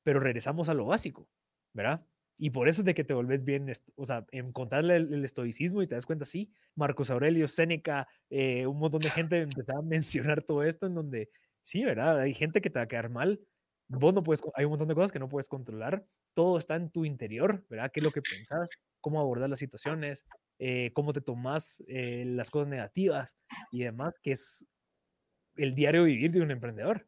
[0.03, 1.27] pero regresamos a lo básico,
[1.73, 2.05] ¿verdad?
[2.41, 5.87] Y por eso es de que te volvés bien, o sea, encontrarle el, estoicismo y
[5.87, 10.41] te das cuenta, sí, Marcos Aurelio, Séneca, eh, un montón de gente empezaba a mencionar
[10.41, 11.29] todo esto en donde,
[11.63, 12.17] sí, ¿verdad?
[12.21, 13.41] Hay gente que te va a quedar mal,
[13.89, 16.89] vos no puedes, hay un montón de cosas que no puedes controlar, todo está en
[16.89, 17.91] tu interior, ¿verdad?
[17.91, 18.71] ¿Qué es lo que pensás?
[19.01, 20.25] ¿Cómo abordar las situaciones?
[20.59, 23.35] Eh, ¿Cómo te tomas eh, las cosas negativas
[23.71, 24.17] y demás?
[24.17, 24.65] Que es
[25.57, 27.05] el diario vivir de un emprendedor.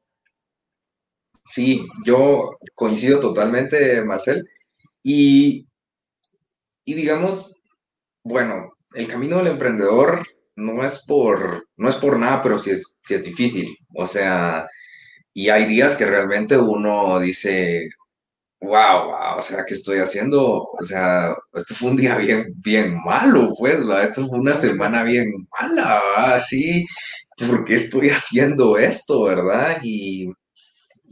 [1.46, 4.46] Sí, yo coincido totalmente, Marcel.
[5.04, 5.68] Y,
[6.86, 7.56] y digamos,
[8.24, 13.00] bueno, el camino del emprendedor no es por, no es por nada, pero sí es,
[13.04, 13.76] sí es difícil.
[13.96, 14.68] O sea,
[15.34, 17.90] y hay días que realmente uno dice,
[18.62, 20.70] wow, o sea, ¿qué estoy haciendo?
[20.80, 24.04] O sea, este fue un día bien, bien malo, pues, ¿va?
[24.04, 25.28] Esto fue una semana bien
[25.60, 26.02] mala,
[26.36, 26.86] así,
[27.38, 29.80] ¿por qué estoy haciendo esto, verdad?
[29.84, 30.28] Y,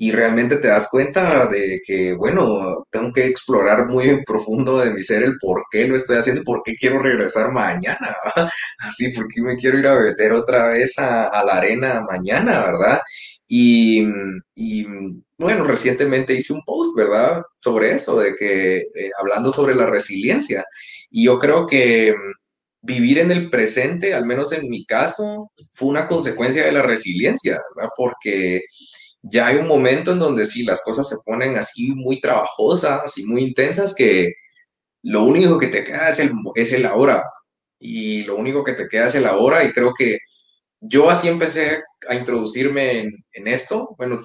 [0.02, 5.04] y realmente te das cuenta de que, bueno, tengo que explorar muy profundo de mi
[5.04, 8.16] ser el por qué lo estoy haciendo y por qué quiero regresar mañana,
[8.80, 13.02] así, por qué me quiero ir a meter otra vez a, la arena mañana, ¿verdad?
[13.46, 14.06] Y,
[15.38, 17.42] bueno, recientemente hice un post, ¿verdad?
[17.60, 20.64] Sobre eso, de que eh, hablando sobre la resiliencia.
[21.12, 22.16] Y yo creo que
[22.82, 27.60] vivir en el presente, al menos en mi caso, fue una consecuencia de la resiliencia,
[27.76, 27.90] ¿verdad?
[27.98, 28.62] Porque
[29.22, 33.26] ya hay un momento en donde sí, las cosas se ponen así muy trabajosas y
[33.26, 34.34] muy intensas que
[35.04, 37.24] lo único que te queda es el, es el ahora.
[37.80, 40.20] Y lo único que te queda es el ahora y creo que
[40.82, 43.96] yo así empecé a introducirme en, en esto.
[43.98, 44.24] Bueno,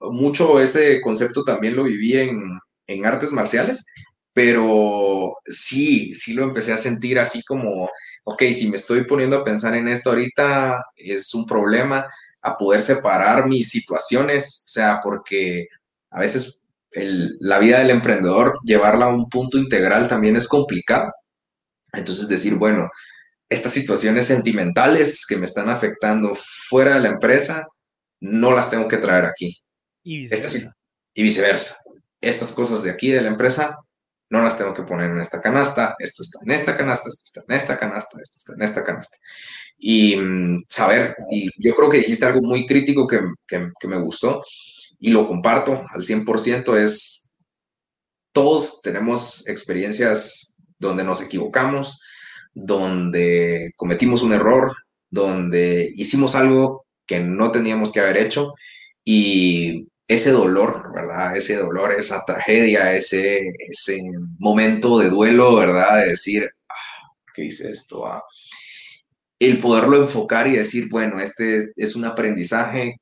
[0.00, 2.40] mucho ese concepto también lo viví en,
[2.86, 3.86] en artes marciales,
[4.32, 7.88] pero sí, sí lo empecé a sentir así como,
[8.24, 12.06] ok, si me estoy poniendo a pensar en esto ahorita, es un problema
[12.42, 15.66] a poder separar mis situaciones, o sea, porque
[16.10, 21.12] a veces la vida del emprendedor, llevarla a un punto integral también es complicado.
[21.92, 22.90] Entonces decir, bueno,
[23.48, 27.66] estas situaciones sentimentales que me están afectando fuera de la empresa,
[28.20, 29.56] no las tengo que traer aquí.
[30.02, 30.72] Y viceversa.
[31.14, 31.76] y viceversa.
[32.20, 33.76] Estas cosas de aquí de la empresa,
[34.30, 37.42] no las tengo que poner en esta canasta, esto está en esta canasta, esto está
[37.48, 39.16] en esta canasta, esto está en esta canasta.
[39.78, 44.42] Y mm, saber, y yo creo que dijiste algo muy crítico que, que me gustó
[44.98, 47.32] y lo comparto al 100%, es
[48.32, 52.00] todos tenemos experiencias donde nos equivocamos,
[52.54, 54.76] donde cometimos un error,
[55.10, 58.54] donde hicimos algo que no teníamos que haber hecho
[59.04, 61.36] y ese dolor, ¿verdad?
[61.36, 64.00] Ese dolor, esa tragedia, ese, ese
[64.38, 65.98] momento de duelo, ¿verdad?
[65.98, 68.06] De decir, ah, ¿qué hice esto?
[68.06, 68.24] Ah.
[69.38, 72.96] El poderlo enfocar y decir, bueno, este es un aprendizaje,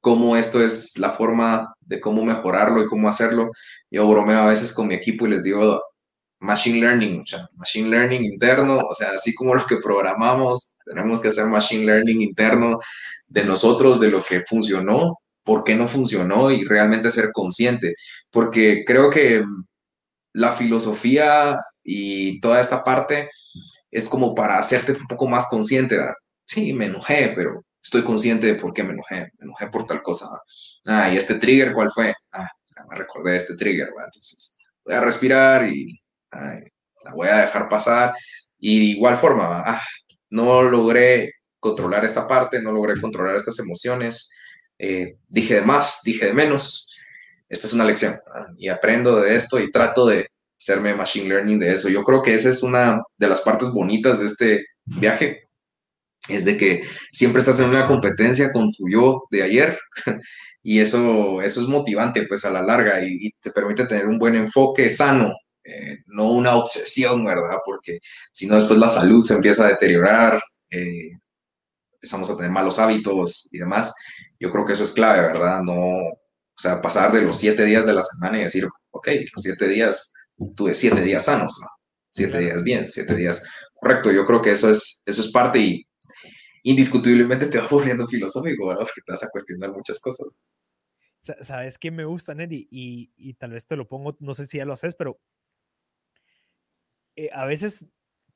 [0.00, 3.50] cómo esto es la forma de cómo mejorarlo y cómo hacerlo.
[3.90, 5.80] Yo bromeo a veces con mi equipo y les digo,
[6.40, 7.24] machine learning,
[7.56, 12.20] machine learning interno, o sea, así como lo que programamos, tenemos que hacer machine learning
[12.22, 12.80] interno
[13.28, 15.18] de nosotros, de lo que funcionó,
[15.48, 17.94] por qué no funcionó y realmente ser consciente,
[18.30, 19.42] porque creo que
[20.34, 23.30] la filosofía y toda esta parte
[23.90, 25.98] es como para hacerte un poco más consciente.
[26.44, 29.32] Sí, me enojé, pero estoy consciente de por qué me enojé.
[29.38, 30.26] Me enojé por tal cosa.
[30.86, 32.12] Ah, y este trigger, ¿cuál fue?
[32.30, 32.50] Ah,
[32.90, 33.88] me recordé este trigger.
[33.88, 35.98] Entonces, voy a respirar y
[36.30, 38.12] la voy a dejar pasar.
[38.58, 39.82] Y de igual forma, ah,
[40.28, 44.30] no logré controlar esta parte, no logré controlar estas emociones.
[44.78, 46.90] Eh, dije de más, dije de menos.
[47.48, 48.14] Esta es una lección
[48.58, 50.28] y aprendo de esto y trato de
[50.60, 51.88] hacerme machine learning de eso.
[51.88, 55.48] Yo creo que esa es una de las partes bonitas de este viaje,
[56.28, 59.78] es de que siempre estás en una competencia con tu yo de ayer
[60.62, 64.34] y eso, eso es motivante pues a la larga y, te permite tener un buen
[64.34, 65.32] enfoque sano,
[65.64, 67.58] eh, no una obsesión, ¿verdad?
[67.64, 68.00] Porque
[68.32, 71.12] si no después la salud se empieza a deteriorar, eh,
[71.98, 73.94] empezamos a tener malos hábitos y demás.
[74.38, 75.62] Yo creo que eso es clave, ¿verdad?
[75.62, 79.42] No, o sea, pasar de los siete días de la semana y decir, ok, los
[79.42, 80.12] siete días,
[80.54, 81.68] tuve siete días sanos, ¿no?
[82.10, 83.44] Siete días bien, siete días
[83.74, 84.12] correcto.
[84.12, 85.86] Yo creo que eso es, eso es parte y
[86.62, 88.82] indiscutiblemente te va volviendo filosófico, ¿verdad?
[88.82, 90.28] Porque te vas a cuestionar muchas cosas.
[91.20, 92.68] ¿Sabes qué me gusta, Neri?
[92.70, 95.20] Y, y, tal vez te lo pongo, no sé si ya lo haces, pero
[97.16, 97.86] eh, a veces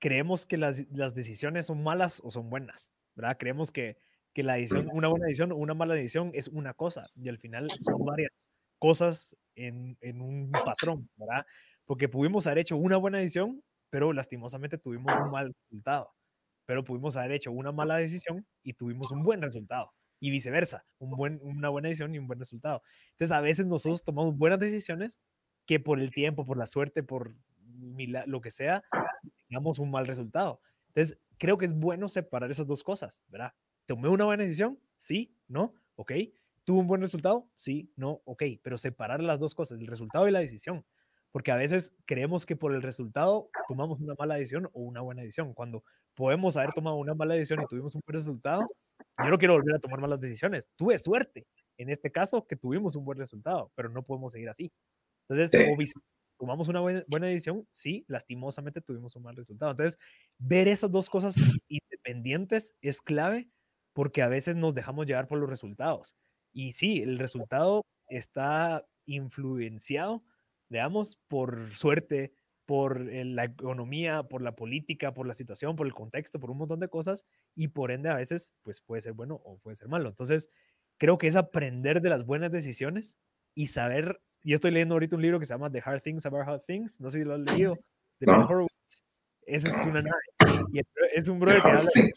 [0.00, 3.36] creemos que las, las, decisiones son malas o son buenas, ¿verdad?
[3.38, 3.96] Creemos que,
[4.34, 7.38] que la decisión, una buena decisión o una mala decisión es una cosa y al
[7.38, 8.48] final son varias
[8.78, 11.46] cosas en, en un patrón, ¿verdad?
[11.84, 16.12] Porque pudimos haber hecho una buena decisión, pero lastimosamente tuvimos un mal resultado
[16.66, 19.92] pero pudimos haber hecho una mala decisión y tuvimos un buen resultado.
[20.20, 22.82] Y viceversa, un buen, una buena decisión y un buen resultado.
[23.12, 25.18] Entonces, a veces nosotros tomamos buenas decisiones
[25.66, 27.34] que por el tiempo, por la suerte, por
[28.26, 28.84] lo que sea,
[29.48, 30.60] tengamos un mal resultado.
[30.88, 33.52] Entonces, creo que es bueno separar esas dos cosas, ¿verdad?
[33.86, 34.78] ¿Tomé una buena decisión?
[34.96, 36.12] Sí, no, ok.
[36.62, 37.50] ¿Tuvo un buen resultado?
[37.56, 38.44] Sí, no, ok.
[38.62, 40.86] Pero separar las dos cosas, el resultado y la decisión
[41.32, 45.22] porque a veces creemos que por el resultado tomamos una mala decisión o una buena
[45.22, 45.54] decisión.
[45.54, 45.82] Cuando
[46.14, 48.68] podemos haber tomado una mala decisión y tuvimos un buen resultado,
[49.18, 50.68] yo no quiero volver a tomar malas decisiones.
[50.76, 51.46] Tuve suerte
[51.78, 54.70] en este caso que tuvimos un buen resultado, pero no podemos seguir así.
[55.26, 55.58] Entonces,
[56.42, 59.70] tomamos una buena, buena decisión, sí, lastimosamente tuvimos un mal resultado.
[59.70, 59.96] Entonces,
[60.38, 61.36] ver esas dos cosas
[61.68, 63.48] independientes es clave
[63.92, 66.16] porque a veces nos dejamos llevar por los resultados.
[66.52, 70.24] Y sí, el resultado está influenciado
[70.68, 72.32] digamos, por suerte,
[72.64, 76.80] por la economía, por la política, por la situación, por el contexto, por un montón
[76.80, 80.08] de cosas y por ende a veces pues puede ser bueno o puede ser malo.
[80.08, 80.48] Entonces,
[80.98, 83.18] creo que es aprender de las buenas decisiones
[83.54, 86.48] y saber, yo estoy leyendo ahorita un libro que se llama The Hard Things About
[86.48, 87.78] Hard Things, no sé si lo has leído,
[88.20, 89.02] de Ben Horowitz.
[89.46, 90.64] Ese es una nave.
[90.72, 90.80] Y
[91.14, 92.10] es un brother que habla de,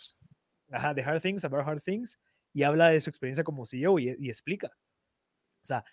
[0.72, 2.20] ajá, The Hard Things About Hard Things
[2.54, 4.68] y habla de su experiencia como CEO y, y explica.
[4.68, 5.84] O sea,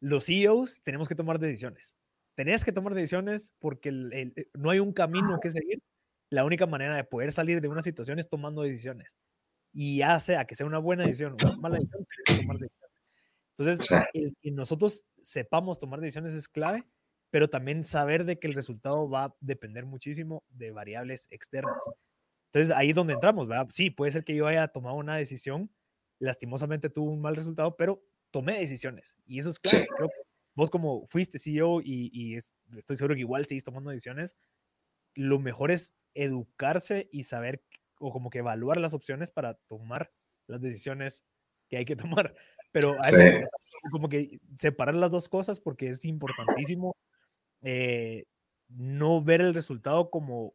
[0.00, 1.96] los CEOs tenemos que tomar decisiones
[2.34, 5.82] tenés que tomar decisiones porque eh, no hay un camino que seguir.
[6.30, 9.18] La única manera de poder salir de una situación es tomando decisiones.
[9.72, 12.56] Y ya sea que sea una buena decisión o una mala decisión, tienes que tomar
[12.56, 12.81] decisiones.
[13.56, 16.84] Entonces, el que nosotros sepamos tomar decisiones es clave,
[17.30, 21.76] pero también saber de que el resultado va a depender muchísimo de variables externas.
[22.52, 23.68] Entonces, ahí es donde entramos, ¿verdad?
[23.70, 25.70] Sí, puede ser que yo haya tomado una decisión,
[26.18, 29.16] lastimosamente tuvo un mal resultado, pero tomé decisiones.
[29.26, 29.86] Y eso es clave.
[29.96, 30.22] Creo que
[30.54, 34.36] vos como fuiste CEO y, y estoy seguro que igual seguís tomando decisiones,
[35.14, 37.62] lo mejor es educarse y saber
[37.98, 40.12] o como que evaluar las opciones para tomar
[40.46, 41.24] las decisiones
[41.68, 42.34] que hay que tomar.
[42.72, 42.96] Pero
[43.90, 46.96] como que separar las dos cosas porque es importantísimo
[47.62, 48.24] eh,
[48.68, 50.54] no ver el resultado como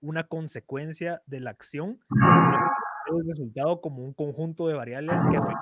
[0.00, 5.60] una consecuencia de la acción, sino el resultado como un conjunto de variables que afectan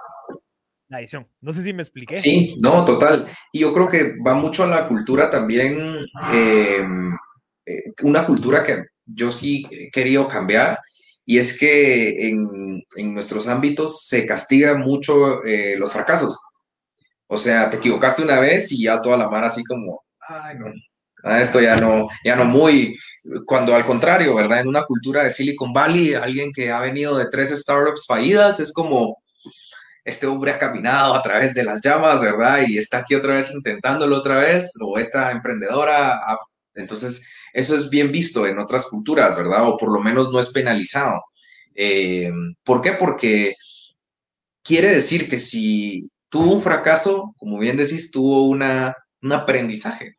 [0.89, 1.27] la decisión.
[1.41, 2.17] No sé si me expliqué.
[2.17, 3.27] Sí, no, total.
[3.53, 5.79] Y yo creo que va mucho a la cultura también,
[6.33, 7.17] em,
[7.67, 10.79] eh, una cultura que yo sí he querido cambiar
[11.27, 16.39] y es que en, en nuestros ámbitos se castiga mucho eh, los fracasos.
[17.27, 20.67] O sea, te equivocaste una vez y ya toda la mar así como, ay, no,
[21.25, 22.97] ah, esto ya no, ya no muy,
[23.47, 24.61] cuando al contrario, ¿verdad?
[24.61, 28.73] En una cultura de Silicon Valley, alguien que ha venido de tres startups fallidas es
[28.73, 29.17] como,
[30.05, 32.61] este hombre ha caminado a través de las llamas, ¿verdad?
[32.69, 36.21] Y está aquí otra vez intentándolo otra vez, o esta emprendedora,
[36.75, 39.67] entonces eso es bien visto en otras culturas, ¿verdad?
[39.69, 41.23] O por lo menos no es penalizado.
[41.75, 42.31] Eh,
[42.65, 42.93] ¿Por qué?
[42.93, 43.55] Porque
[44.63, 50.17] quiere decir que si tuvo un fracaso, como bien decís, tuvo un aprendizaje.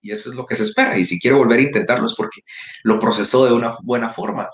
[0.00, 0.96] Y eso es lo que se espera.
[0.98, 2.42] Y si quiere volver a intentarlo es porque
[2.84, 4.48] lo procesó de una buena forma.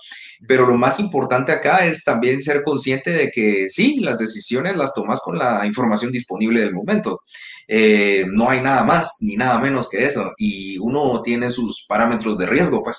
[0.47, 4.95] Pero lo más importante acá es también ser consciente de que sí, las decisiones las
[4.95, 7.20] tomas con la información disponible del momento.
[7.68, 10.32] Eh, no hay nada más ni nada menos que eso.
[10.38, 12.99] Y uno tiene sus parámetros de riesgo, pues.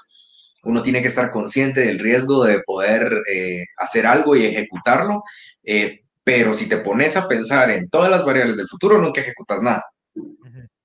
[0.64, 5.24] Uno tiene que estar consciente del riesgo de poder eh, hacer algo y ejecutarlo.
[5.64, 9.62] Eh, pero si te pones a pensar en todas las variables del futuro, nunca ejecutas
[9.62, 9.84] nada.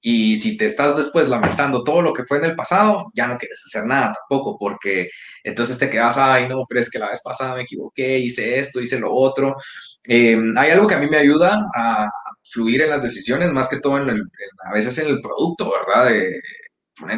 [0.03, 3.37] Y si te estás después lamentando todo lo que fue en el pasado, ya no
[3.37, 5.11] quieres hacer nada tampoco, porque
[5.45, 8.81] entonces te quedas, ay, no, pero es que la vez pasada me equivoqué, hice esto,
[8.81, 9.57] hice lo otro.
[10.05, 12.09] Em, hay algo que a mí me ayuda a
[12.43, 14.23] fluir en las decisiones, más que todo en el,
[14.67, 16.09] a veces en el producto, ¿verdad?
[16.11, 16.41] De,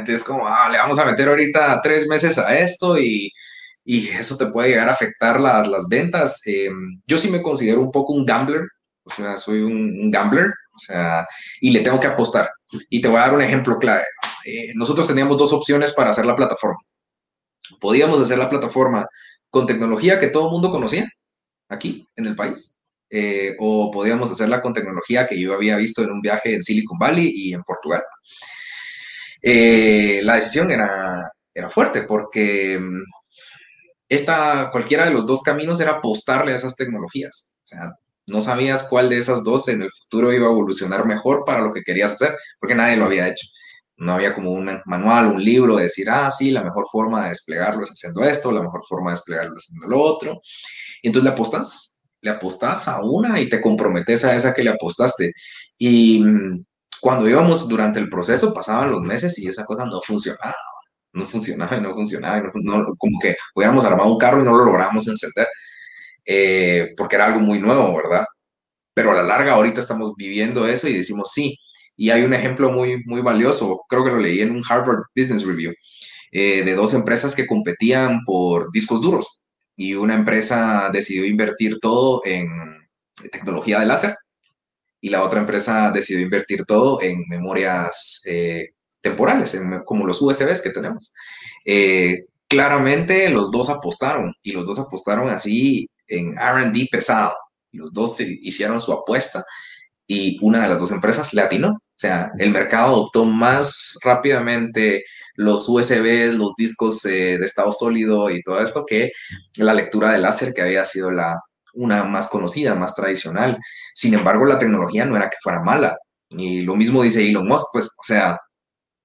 [0.09, 3.30] es como, ah, le vamos a meter ahorita tres meses a esto y,
[3.85, 6.43] y eso te puede llegar a afectar las, las ventas.
[6.47, 8.62] Em, yo sí me considero un poco un gambler,
[9.05, 11.27] o sea, soy un gambler, o sea,
[11.61, 12.51] y le tengo que apostar.
[12.89, 14.05] Y te voy a dar un ejemplo clave.
[14.45, 16.81] Eh, nosotros teníamos dos opciones para hacer la plataforma.
[17.81, 19.07] Podíamos hacer la plataforma
[19.51, 21.09] con tecnología que todo el mundo conocía
[21.68, 26.11] aquí en el país, eh, o podíamos hacerla con tecnología que yo había visto en
[26.11, 28.03] un viaje en Silicon Valley y en Portugal.
[29.41, 33.03] Eh, la decisión era, era fuerte porque mm,
[34.09, 37.59] esta, cualquiera de los dos caminos era apostarle a esas tecnologías.
[37.64, 37.93] O sea,
[38.27, 41.73] no sabías cuál de esas dos en el futuro iba a evolucionar mejor para lo
[41.73, 43.47] que querías hacer, porque nadie lo había hecho.
[43.97, 47.31] No había como un manual, un libro de decir, ah, sí, la mejor forma de
[47.31, 50.41] desplegarlo es haciendo esto, la mejor forma de desplegarlo es haciendo lo otro.
[51.03, 54.70] Y entonces le apostas, le apostas a una y te comprometes a esa que le
[54.70, 55.33] apostaste.
[55.79, 56.64] Y mm,
[57.01, 60.55] cuando íbamos durante el proceso, pasaban los meses y esa cosa no funcionaba.
[61.12, 62.51] No funcionaba y no funcionaba.
[62.99, 65.49] como que hubiéramos armado un carro y no lo lográbamos encender.
[66.25, 68.25] Eh, porque era algo muy nuevo, ¿verdad?
[68.95, 71.59] Pero a la larga ahorita estamos viviendo eso y decimos sí.
[71.97, 75.45] Y hay un ejemplo muy, muy valioso, creo que lo leí en un Harvard Business
[75.45, 75.73] Review,
[76.33, 79.43] eh, de dos empresas que competían por discos duros.
[79.77, 82.49] Y una empresa decidió invertir todo en
[83.31, 84.16] tecnología de láser
[85.01, 88.70] y la otra empresa decidió invertir todo en memorias eh,
[89.01, 91.12] temporales, como los USBs que tenemos.
[92.49, 97.35] claramente los dos apostaron y los dos apostaron así en RD pesado.
[97.73, 99.45] Los dos hicieron su apuesta
[100.07, 101.69] y una de las dos empresas le atinó.
[101.71, 105.05] O sea, el mercado adoptó más rápidamente
[105.35, 109.13] los USBs, los discos eh, de estado sólido y todo esto que
[109.57, 111.41] la lectura de láser que había sido la
[111.75, 113.59] una más conocida, más tradicional.
[113.95, 115.97] Sin embargo, la tecnología no era que fuera mala.
[116.31, 118.39] Y lo mismo dice Elon Musk, pues, o sea,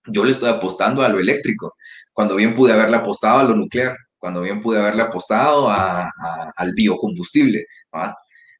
[0.05, 1.76] yo le estoy apostando a lo eléctrico,
[2.14, 7.65] cuando bien pude haberle apostado a lo nuclear cuando bien pude haberle apostado al biocombustible,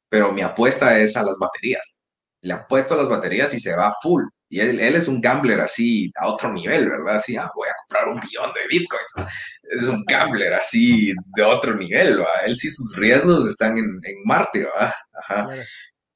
[0.08, 1.98] pero mi apuesta es a las baterías.
[2.40, 4.24] Le apuesto a las baterías y se va full.
[4.50, 7.16] Y él, es un gambler así a otro nivel, ¿verdad?
[7.16, 9.30] Así, ah, voy a comprar un billón de bitcoins.
[9.62, 12.28] Es un gambler así de otro nivel, ¿va?
[12.46, 14.94] Él sí sus riesgos están en, Marte, ¿va?
[15.12, 15.48] Ajá.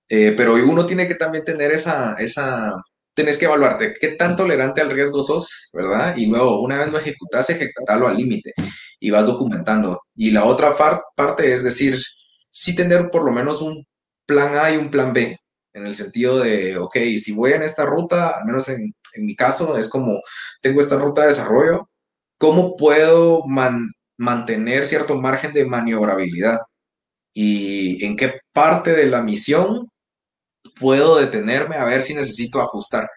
[0.09, 2.73] Eh, pero uno tiene que también tener esa, esa,
[3.15, 6.17] tenés que evaluarte qué tan tolerante al riesgo sos, ¿verdad?
[6.17, 8.55] Y luego, una vez lo ejecutas, ejecutarlo al límite
[9.03, 10.01] y vas documentando.
[10.15, 10.77] Y la otra
[11.17, 11.99] parte es decir,
[12.51, 13.85] sí tener por lo menos un
[14.27, 15.37] plan A y un plan B.
[15.75, 19.35] en el sentido de, ok, si voy en esta ruta, al menos en, en mi
[19.37, 20.21] caso, es como,
[20.63, 21.89] tengo esta ruta de desarrollo,
[22.39, 23.43] ¿cómo puedo
[24.19, 26.59] mantener cierto margen de maniobrabilidad?
[27.35, 29.89] ¿Y en qué parte de la misión
[30.81, 33.09] puedo detenerme a ver si necesito ajustar?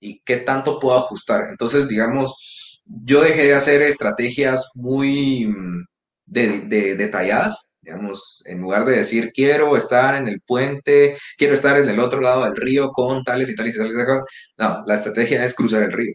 [0.00, 1.48] ¿Y qué tanto puedo ajustar?
[1.50, 2.55] Entonces, digamos,
[2.86, 5.84] yo dejé de hacer estrategias muy mm,
[6.26, 12.00] detalladas Digamos, en lugar de decir quiero estar en el puente, quiero estar en el
[12.00, 14.24] otro lado del río con tales y tales y tales cosas,
[14.58, 16.12] no, la estrategia es cruzar el río.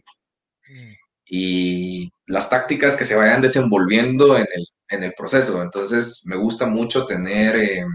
[0.68, 0.92] Mm.
[1.26, 5.62] Y las tácticas que se vayan desenvolviendo en el, en el proceso.
[5.62, 7.86] Entonces, me gusta mucho tener, eh,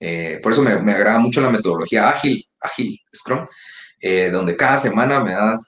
[0.00, 3.46] eh, por eso me, me, agrada mucho la metodología ágil, ágil, Scrum,
[4.00, 5.22] eh, donde cada semana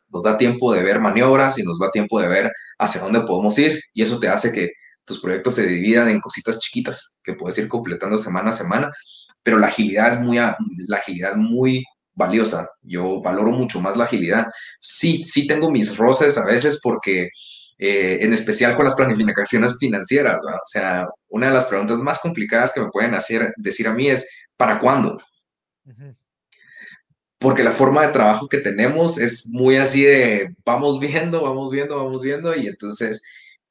[0.08, 3.58] nos da tiempo de ver maniobras y nos da tiempo de ver hacia dónde podemos
[3.58, 3.80] ir.
[3.92, 4.70] Y eso te hace que
[5.04, 8.90] tus proyectos se dividan en cositas chiquitas que puedes ir completando semana a semana,
[9.42, 12.68] pero la agilidad es muy, la agilidad muy valiosa.
[12.82, 14.46] Yo valoro mucho más la agilidad.
[14.80, 17.28] Sí, sí tengo mis roces a veces porque,
[17.78, 22.72] eh, en especial con las planificaciones financieras, o sea, una de las preguntas más complicadas
[22.72, 25.18] que me pueden hacer, decir a mí es, ¿para cuándo?
[27.42, 31.96] Porque la forma de trabajo que tenemos es muy así de, vamos viendo, vamos viendo,
[31.96, 33.22] vamos viendo, y entonces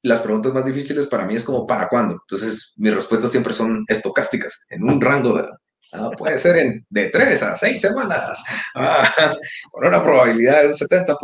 [0.03, 2.15] las preguntas más difíciles para mí es como, ¿para cuándo?
[2.15, 5.47] Entonces, mis respuestas siempre son estocásticas, en un rango de...
[5.93, 8.43] Ah, puede ser de tres a seis semanas,
[8.76, 9.36] ah,
[9.72, 11.17] con una probabilidad del 70%.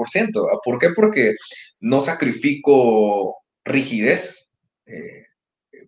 [0.52, 0.90] Ah, ¿Por qué?
[0.90, 1.36] Porque
[1.80, 4.52] no sacrifico rigidez
[4.86, 5.24] eh,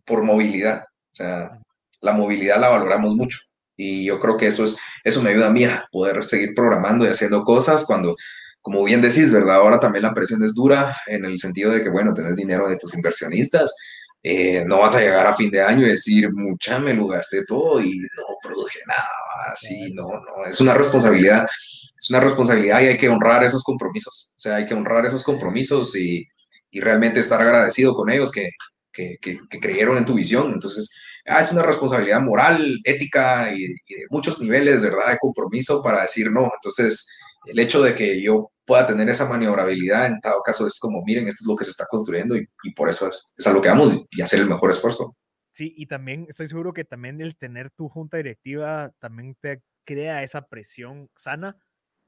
[0.06, 0.84] por movilidad.
[0.84, 1.60] O sea,
[2.00, 3.40] la movilidad la valoramos mucho.
[3.82, 7.06] Y yo creo que eso, es, eso me ayuda a mí a poder seguir programando
[7.06, 8.16] y haciendo cosas cuando
[8.62, 9.56] como bien decís, ¿verdad?
[9.56, 12.76] Ahora también la presión es dura en el sentido de que, bueno, tenés dinero de
[12.76, 13.74] tus inversionistas,
[14.22, 17.46] eh, no vas a llegar a fin de año y decir, mucha, me lo gasté
[17.46, 19.08] todo y no produje nada,
[19.50, 21.48] así, no, no, es una responsabilidad,
[21.98, 25.24] es una responsabilidad y hay que honrar esos compromisos, o sea, hay que honrar esos
[25.24, 26.28] compromisos y,
[26.70, 28.50] y realmente estar agradecido con ellos que,
[28.92, 30.94] que, que, creyeron en tu visión, entonces,
[31.30, 35.12] ah, es una responsabilidad moral, ética y, de muchos niveles, ¿verdad?
[35.12, 37.10] De compromiso para decir no, entonces
[37.46, 41.28] el hecho de que yo pueda tener esa maniobrabilidad en dado caso es como, miren,
[41.28, 43.70] esto es lo que se está construyendo y, por eso es, es, a lo que
[43.70, 45.16] vamos y hacer el mejor esfuerzo.
[45.52, 50.24] Sí, y también estoy seguro que también el tener tu junta directiva también te crea
[50.24, 51.58] esa presión sana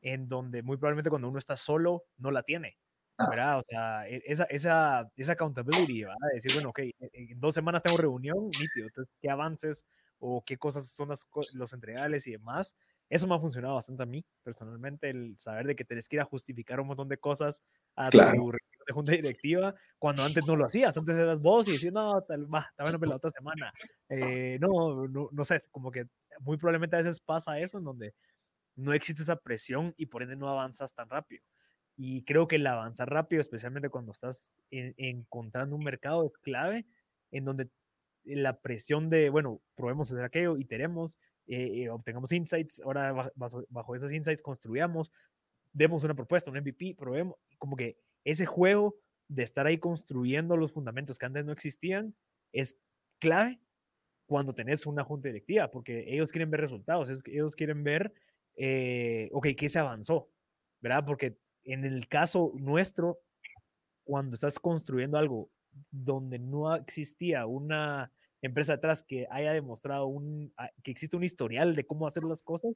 [0.02, 2.78] en donde muy probablemente cuando uno está solo no la tiene.
[3.22, 3.30] Ah.
[3.30, 3.60] ¿verdad?
[3.60, 6.18] O sea, e, esa, esa, esa accountability, ¿verdad?
[6.34, 9.86] Decir, bueno, ok, en dos semanas tengo reunión, nítido, entonces, ¿qué avances
[10.20, 12.76] o qué cosas son las, los entregables y demás?
[13.10, 16.22] Eso me ha funcionado bastante a mí, personalmente, el saber de que tenés que ir
[16.22, 17.62] a justificar un montón de cosas
[17.96, 18.18] a tu
[18.88, 22.52] de junta directiva, cuando antes no lo hacías, antes eras vos y decías, no, tal,
[22.52, 23.72] va, está bueno la otra semana.
[24.10, 26.06] Eh, no, no, no sé, como que
[26.40, 28.16] muy probablemente a veces pasa eso en donde
[28.76, 31.44] no existe esa presión y por ende no avanzas tan rápido.
[31.98, 36.86] Y creo que el avanzar rápido, especialmente cuando estás encontrando un mercado, es clave,
[37.32, 37.70] en donde
[38.24, 41.18] la presión de, bueno, probemos hacer aquello, iteremos,
[41.48, 45.12] eh, obtengamos insights, ahora bajo, esos insights construyamos,
[45.74, 48.96] demos una propuesta, un MVP, probemos, como que ese juego
[49.28, 52.16] de estar ahí construyendo los fundamentos que antes no existían
[52.52, 52.78] es
[53.20, 53.60] clave
[54.26, 58.14] cuando tenés una junta directiva, porque ellos quieren ver resultados, ellos, quieren ver,
[58.56, 60.30] eh, ok, ¿qué se avanzó?
[60.82, 61.04] ¿Verdad?
[61.06, 63.20] Porque en el caso nuestro,
[64.04, 65.50] cuando estás construyendo algo
[65.90, 71.76] donde no existía una empresa atrás que haya demostrado un, ah, que existe un historial
[71.76, 72.74] de cómo hacer las cosas,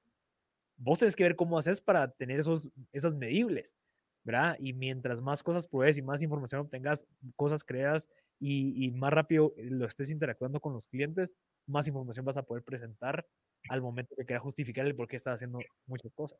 [0.78, 3.76] vos tenés que ver cómo haces para tener esos, esas medibles,
[4.24, 4.58] ¿verdad?
[4.60, 7.06] Y mientras más cosas pruebes y más información obtengas,
[7.36, 8.10] cosas creas
[8.40, 11.36] y, y, más rápido lo estés interactuando con los clientes,
[11.68, 13.26] más información vas a poder presentar
[13.70, 16.40] al momento que quieras justificar el por qué estás haciendo muchas cosas,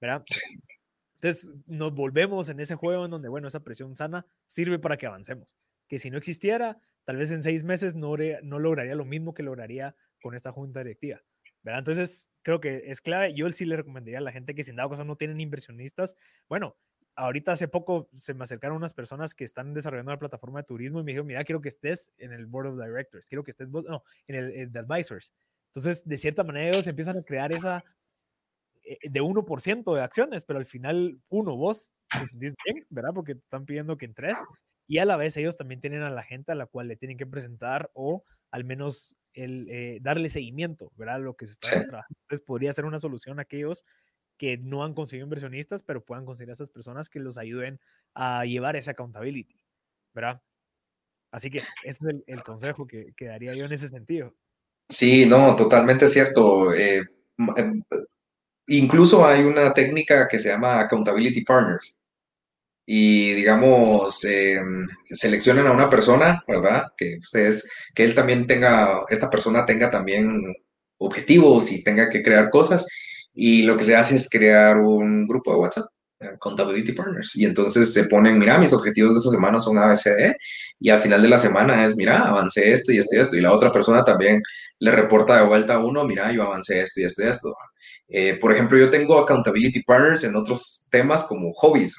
[0.00, 0.24] ¿verdad?
[1.24, 5.06] Entonces nos volvemos en ese juego en donde, bueno, esa presión sana sirve para que
[5.06, 5.56] avancemos.
[5.88, 9.42] Que si no existiera, tal vez en seis meses no, no lograría lo mismo que
[9.42, 11.22] lograría con esta junta directiva.
[11.62, 11.78] ¿verdad?
[11.78, 13.32] Entonces, creo que es clave.
[13.32, 16.14] Yo sí le recomendaría a la gente que si en dado caso no tienen inversionistas,
[16.46, 16.76] bueno,
[17.16, 21.00] ahorita hace poco se me acercaron unas personas que están desarrollando una plataforma de turismo
[21.00, 23.70] y me dijeron, mira, quiero que estés en el board of directors, quiero que estés
[23.70, 25.32] no, en el, de advisors.
[25.68, 27.82] Entonces, de cierta manera, ellos empiezan a crear esa eh,
[28.84, 33.12] de 1% de acciones, pero al final, uno, vos te sentís bien, ¿verdad?
[33.14, 34.38] Porque están pidiendo que entres
[34.86, 37.16] y a la vez ellos también tienen a la gente a la cual le tienen
[37.16, 41.20] que presentar o al menos el, eh, darle seguimiento, ¿verdad?
[41.20, 42.16] Lo que se está trabajando.
[42.22, 43.84] Entonces podría ser una solución a aquellos
[44.36, 47.80] que no han conseguido inversionistas, pero puedan conseguir a esas personas que los ayuden
[48.14, 49.64] a llevar esa accountability,
[50.12, 50.42] ¿verdad?
[51.30, 54.34] Así que ese es el, consejo que, que, daría yo en ese sentido.
[54.88, 56.72] Sí, no, totalmente cierto.
[56.72, 57.02] Eh,
[57.56, 57.82] em,
[58.68, 62.06] incluso hay una técnica que se llama accountability partners.
[62.86, 66.84] Y digamos, em, seleccionan a una persona, ¿verdad?
[66.96, 70.54] Que ustedes, que él también tenga, esta persona tenga también
[70.98, 72.86] objetivos y tenga que crear cosas.
[73.34, 75.86] Y lo que se hace es crear un grupo de WhatsApp
[76.24, 77.36] Accountability Partners.
[77.36, 80.34] Y entonces se ponen, mira, mis objetivos de esta semana son ABCD
[80.80, 83.36] y al final de la semana es, mira, avancé esto y esto y esto.
[83.36, 84.42] Y la otra persona también
[84.78, 87.54] le reporta de vuelta a uno, mira, yo avancé esto y esto y esto.
[88.08, 91.96] Eh, por ejemplo, yo tengo Accountability Partners en otros temas como hobbies,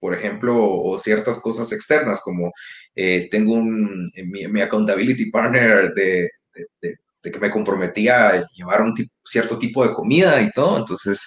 [0.00, 2.52] por ejemplo, o ciertas cosas externas, como
[2.94, 6.28] eh, tengo un, mi, Accountability Partner de,
[6.82, 8.94] de, que me comprometía a llevar un
[9.24, 10.78] cierto tipo de comida y todo.
[10.78, 11.26] Entonces,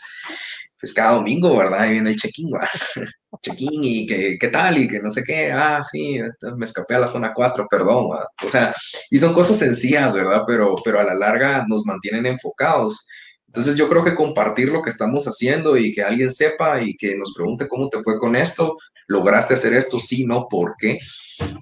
[0.79, 1.81] pues cada domingo, ¿verdad?
[1.81, 2.49] Ahí viene el check-in,
[3.41, 6.19] check-in y que, qué tal y que no sé qué, ah, sí,
[6.55, 8.09] me escapé a la zona 4, perdón,
[8.43, 8.73] o sea,
[9.09, 10.43] y son cosas sencillas, ¿verdad?
[10.47, 13.07] Pero, pero a la larga nos mantienen enfocados.
[13.47, 17.15] Entonces yo creo que compartir lo que estamos haciendo y que alguien sepa y que
[17.17, 20.97] nos pregunte cómo te fue con esto, lograste hacer esto, sí, no, porque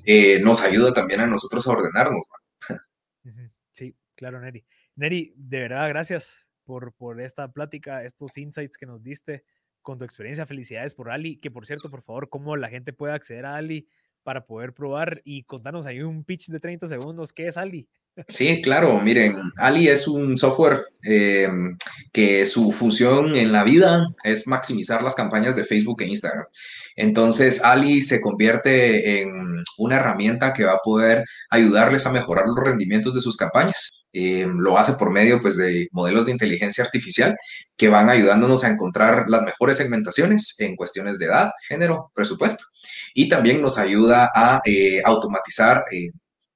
[0.03, 2.25] eh, nos ayuda también a nosotros a ordenarnos.
[3.71, 4.65] Sí, claro, Neri.
[4.95, 9.43] Neri, de verdad, gracias por, por esta plática, estos insights que nos diste
[9.81, 10.45] con tu experiencia.
[10.45, 13.87] Felicidades por Ali, que por cierto, por favor, cómo la gente puede acceder a Ali
[14.23, 17.31] para poder probar y contarnos ahí un pitch de 30 segundos.
[17.31, 17.87] ¿Qué es Ali?
[18.29, 21.49] Sí, claro, miren, Ali es un software eh,
[22.13, 26.45] que su función en la vida es maximizar las campañas de Facebook e Instagram.
[26.95, 29.29] Entonces, Ali se convierte en
[29.77, 33.91] una herramienta que va a poder ayudarles a mejorar los rendimientos de sus campañas.
[34.13, 37.35] Eh, lo hace por medio pues, de modelos de inteligencia artificial
[37.75, 42.63] que van ayudándonos a encontrar las mejores segmentaciones en cuestiones de edad, género, presupuesto.
[43.13, 45.83] Y también nos ayuda a eh, automatizar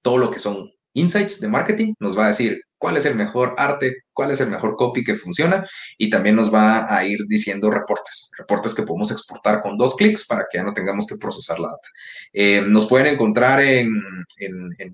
[0.01, 3.53] todo lo que son insights de marketing, nos va a decir cuál es el mejor
[3.57, 5.63] arte, cuál es el mejor copy que funciona
[5.97, 10.25] y también nos va a ir diciendo reportes, reportes que podemos exportar con dos clics
[10.25, 11.89] para que ya no tengamos que procesar la data.
[12.33, 13.91] Eh, nos pueden encontrar en,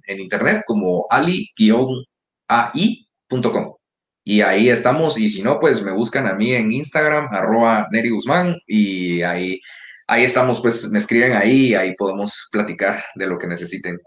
[0.07, 1.55] internet como ali-ai.com.
[4.27, 8.09] Y ahí estamos, y si no, pues me buscan a mí en Instagram, arroba Neri
[8.09, 9.59] Guzmán, y ahí,
[10.07, 13.99] ahí estamos, pues me escriben ahí y ahí podemos platicar de lo que necesiten.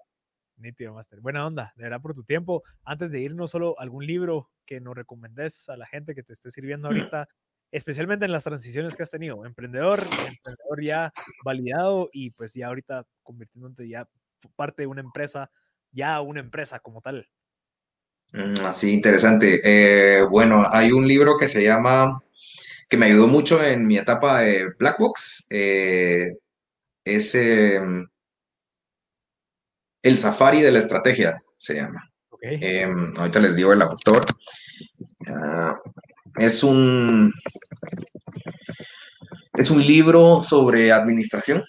[0.58, 1.20] Nítido, Master.
[1.20, 2.62] Buena onda, de verdad por tu tiempo.
[2.84, 6.50] Antes de irnos, solo algún libro que nos recomendes a la gente que te esté
[6.50, 7.28] sirviendo ahorita,
[7.70, 9.44] especialmente en las transiciones que has tenido.
[9.44, 11.12] Emprendedor, emprendedor ya
[11.44, 14.08] validado y pues ya ahorita convirtiéndote ya
[14.56, 15.50] parte de una empresa,
[15.92, 17.28] ya una empresa como tal.
[18.32, 19.60] Mm, así, interesante.
[19.64, 22.22] Eh, bueno, hay un libro que se llama,
[22.88, 25.46] que me ayudó mucho en mi etapa de Blackbox.
[25.50, 26.34] Eh,
[27.04, 27.80] ese
[30.02, 32.02] el Safari de la Estrategia se llama.
[32.40, 34.24] Em, ahorita les digo el autor.
[35.26, 35.78] Ah,
[36.36, 37.32] es un
[39.54, 41.64] es un libro sobre administración.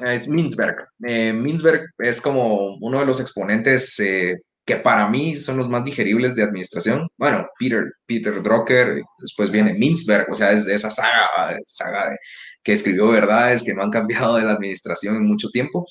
[0.00, 0.88] Es Mintzberg.
[1.06, 5.84] Eh, Mintzberg es como uno de los exponentes eh, que para mí son los más
[5.84, 7.08] digeribles de administración.
[7.18, 12.16] Bueno, Peter, Peter Drucker, después viene Mintzberg, o sea, es de esa saga, saga
[12.62, 15.86] que escribió verdades que no han cambiado de la administración en mucho tiempo.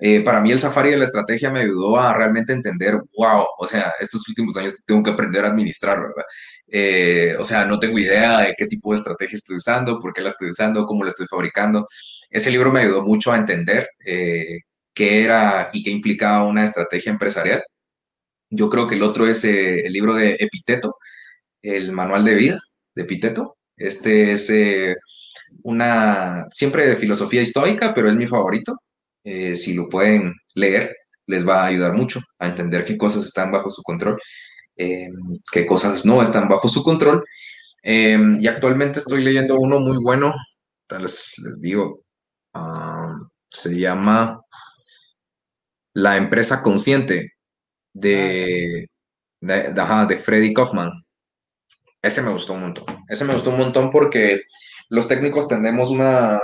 [0.00, 3.66] Eh, para mí el Safari de la estrategia me ayudó a realmente entender, wow, o
[3.66, 6.24] sea, estos últimos años tengo que aprender a administrar, ¿verdad?
[6.66, 10.22] Eh, o sea, no tengo idea de qué tipo de estrategia estoy usando, por qué
[10.22, 11.86] la estoy usando, cómo la estoy fabricando.
[12.30, 14.60] Ese libro me ayudó mucho a entender eh,
[14.92, 17.62] qué era y qué implicaba una estrategia empresarial.
[18.50, 20.96] Yo creo que el otro es el libro de Epiteto,
[21.62, 22.60] el manual de vida
[22.94, 23.56] de Epiteto.
[23.76, 24.50] Este es
[25.62, 28.76] una, siempre de filosofía histórica, pero es mi favorito.
[29.24, 30.94] Eh, si lo pueden leer,
[31.26, 34.18] les va a ayudar mucho a entender qué cosas están bajo su control,
[34.76, 35.08] eh,
[35.52, 37.24] qué cosas no están bajo su control.
[37.82, 40.32] Eh, y actualmente estoy leyendo uno muy bueno,
[41.00, 42.02] les, les digo,
[42.54, 43.14] ah,
[43.50, 44.40] se llama
[45.94, 47.33] La empresa consciente
[47.94, 48.88] de,
[49.40, 49.74] de,
[50.08, 50.90] de Freddy Kaufman.
[52.02, 52.84] Ese me gustó un montón.
[53.08, 54.42] Ese me gustó un montón porque
[54.90, 56.40] los técnicos tendemos una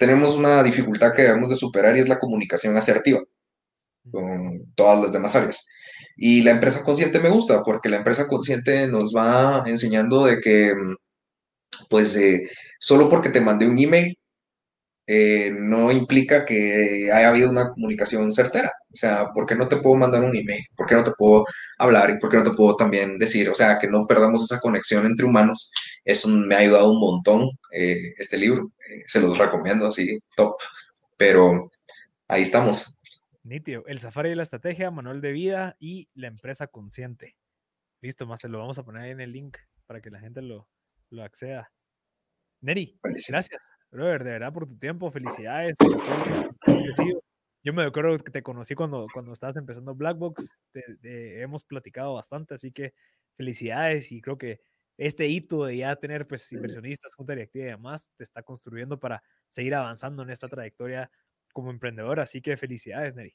[0.00, 3.20] tenemos una dificultad que debemos de superar y es la comunicación asertiva
[4.10, 5.66] con todas las demás áreas.
[6.16, 10.74] Y la empresa consciente me gusta porque la empresa consciente nos va enseñando de que,
[11.88, 12.42] pues, eh,
[12.78, 14.18] solo porque te mandé un email
[15.12, 18.72] eh, no implica que haya habido una comunicación certera.
[18.92, 20.64] O sea, ¿por qué no te puedo mandar un email?
[20.76, 21.44] ¿Por qué no te puedo
[21.78, 22.10] hablar?
[22.10, 23.48] ¿Y por qué no te puedo también decir?
[23.48, 25.72] O sea, que no perdamos esa conexión entre humanos.
[26.04, 28.70] Eso me ha ayudado un montón eh, este libro.
[28.88, 30.54] Eh, se los recomiendo así, top.
[31.16, 31.72] Pero
[32.28, 33.00] ahí estamos.
[33.42, 33.82] Nítido.
[33.88, 37.34] El Safari de la Estrategia, Manual de Vida y la Empresa Consciente.
[38.00, 39.56] Listo, más se lo vamos a poner ahí en el link
[39.88, 40.68] para que la gente lo,
[41.08, 41.72] lo acceda.
[42.60, 43.60] Neri, gracias,
[43.90, 45.76] brother, de verdad por tu tiempo, felicidades
[47.62, 50.58] Yo me acuerdo que te conocí cuando, cuando estabas empezando Blackbox,
[51.02, 52.94] hemos platicado bastante, así que
[53.36, 54.60] felicidades y creo que
[54.96, 59.22] este hito de ya tener pues inversionistas, junta directiva y demás, te está construyendo para
[59.48, 61.10] seguir avanzando en esta trayectoria
[61.52, 63.34] como emprendedor, así que felicidades, Neri.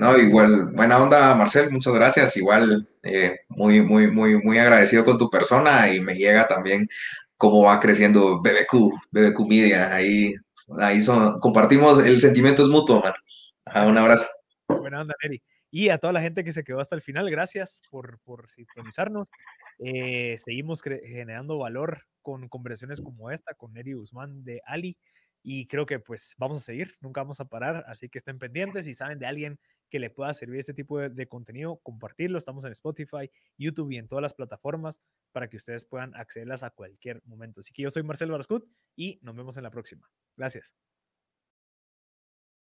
[0.00, 2.36] No, igual, buena onda, Marcel, muchas gracias.
[2.36, 6.88] Igual, eh, muy, muy, muy, muy agradecido con tu persona y me llega también
[7.36, 9.94] cómo va creciendo BBQ, BBQ Media.
[9.94, 10.34] Ahí,
[10.78, 13.88] ahí son, compartimos, el sentimiento es mutuo, man.
[13.88, 14.26] un abrazo.
[14.66, 15.42] Buena onda, Neri.
[15.70, 19.30] Y a toda la gente que se quedó hasta el final, gracias por, por sintonizarnos.
[19.78, 24.98] Eh, seguimos generando valor con conversaciones como esta, con Neri Guzmán de Ali
[25.42, 28.86] y creo que pues vamos a seguir, nunca vamos a parar, así que estén pendientes
[28.86, 32.72] y saben de alguien que le pueda servir este tipo de, contenido, compartirlo, estamos en
[32.72, 35.00] Spotify, YouTube y en todas las plataformas
[35.32, 37.60] para que ustedes puedan accederlas a cualquier momento.
[37.60, 38.64] Así que yo soy Marcelo Barascut
[38.96, 40.08] y nos vemos en la próxima.
[40.36, 40.89] Gracias.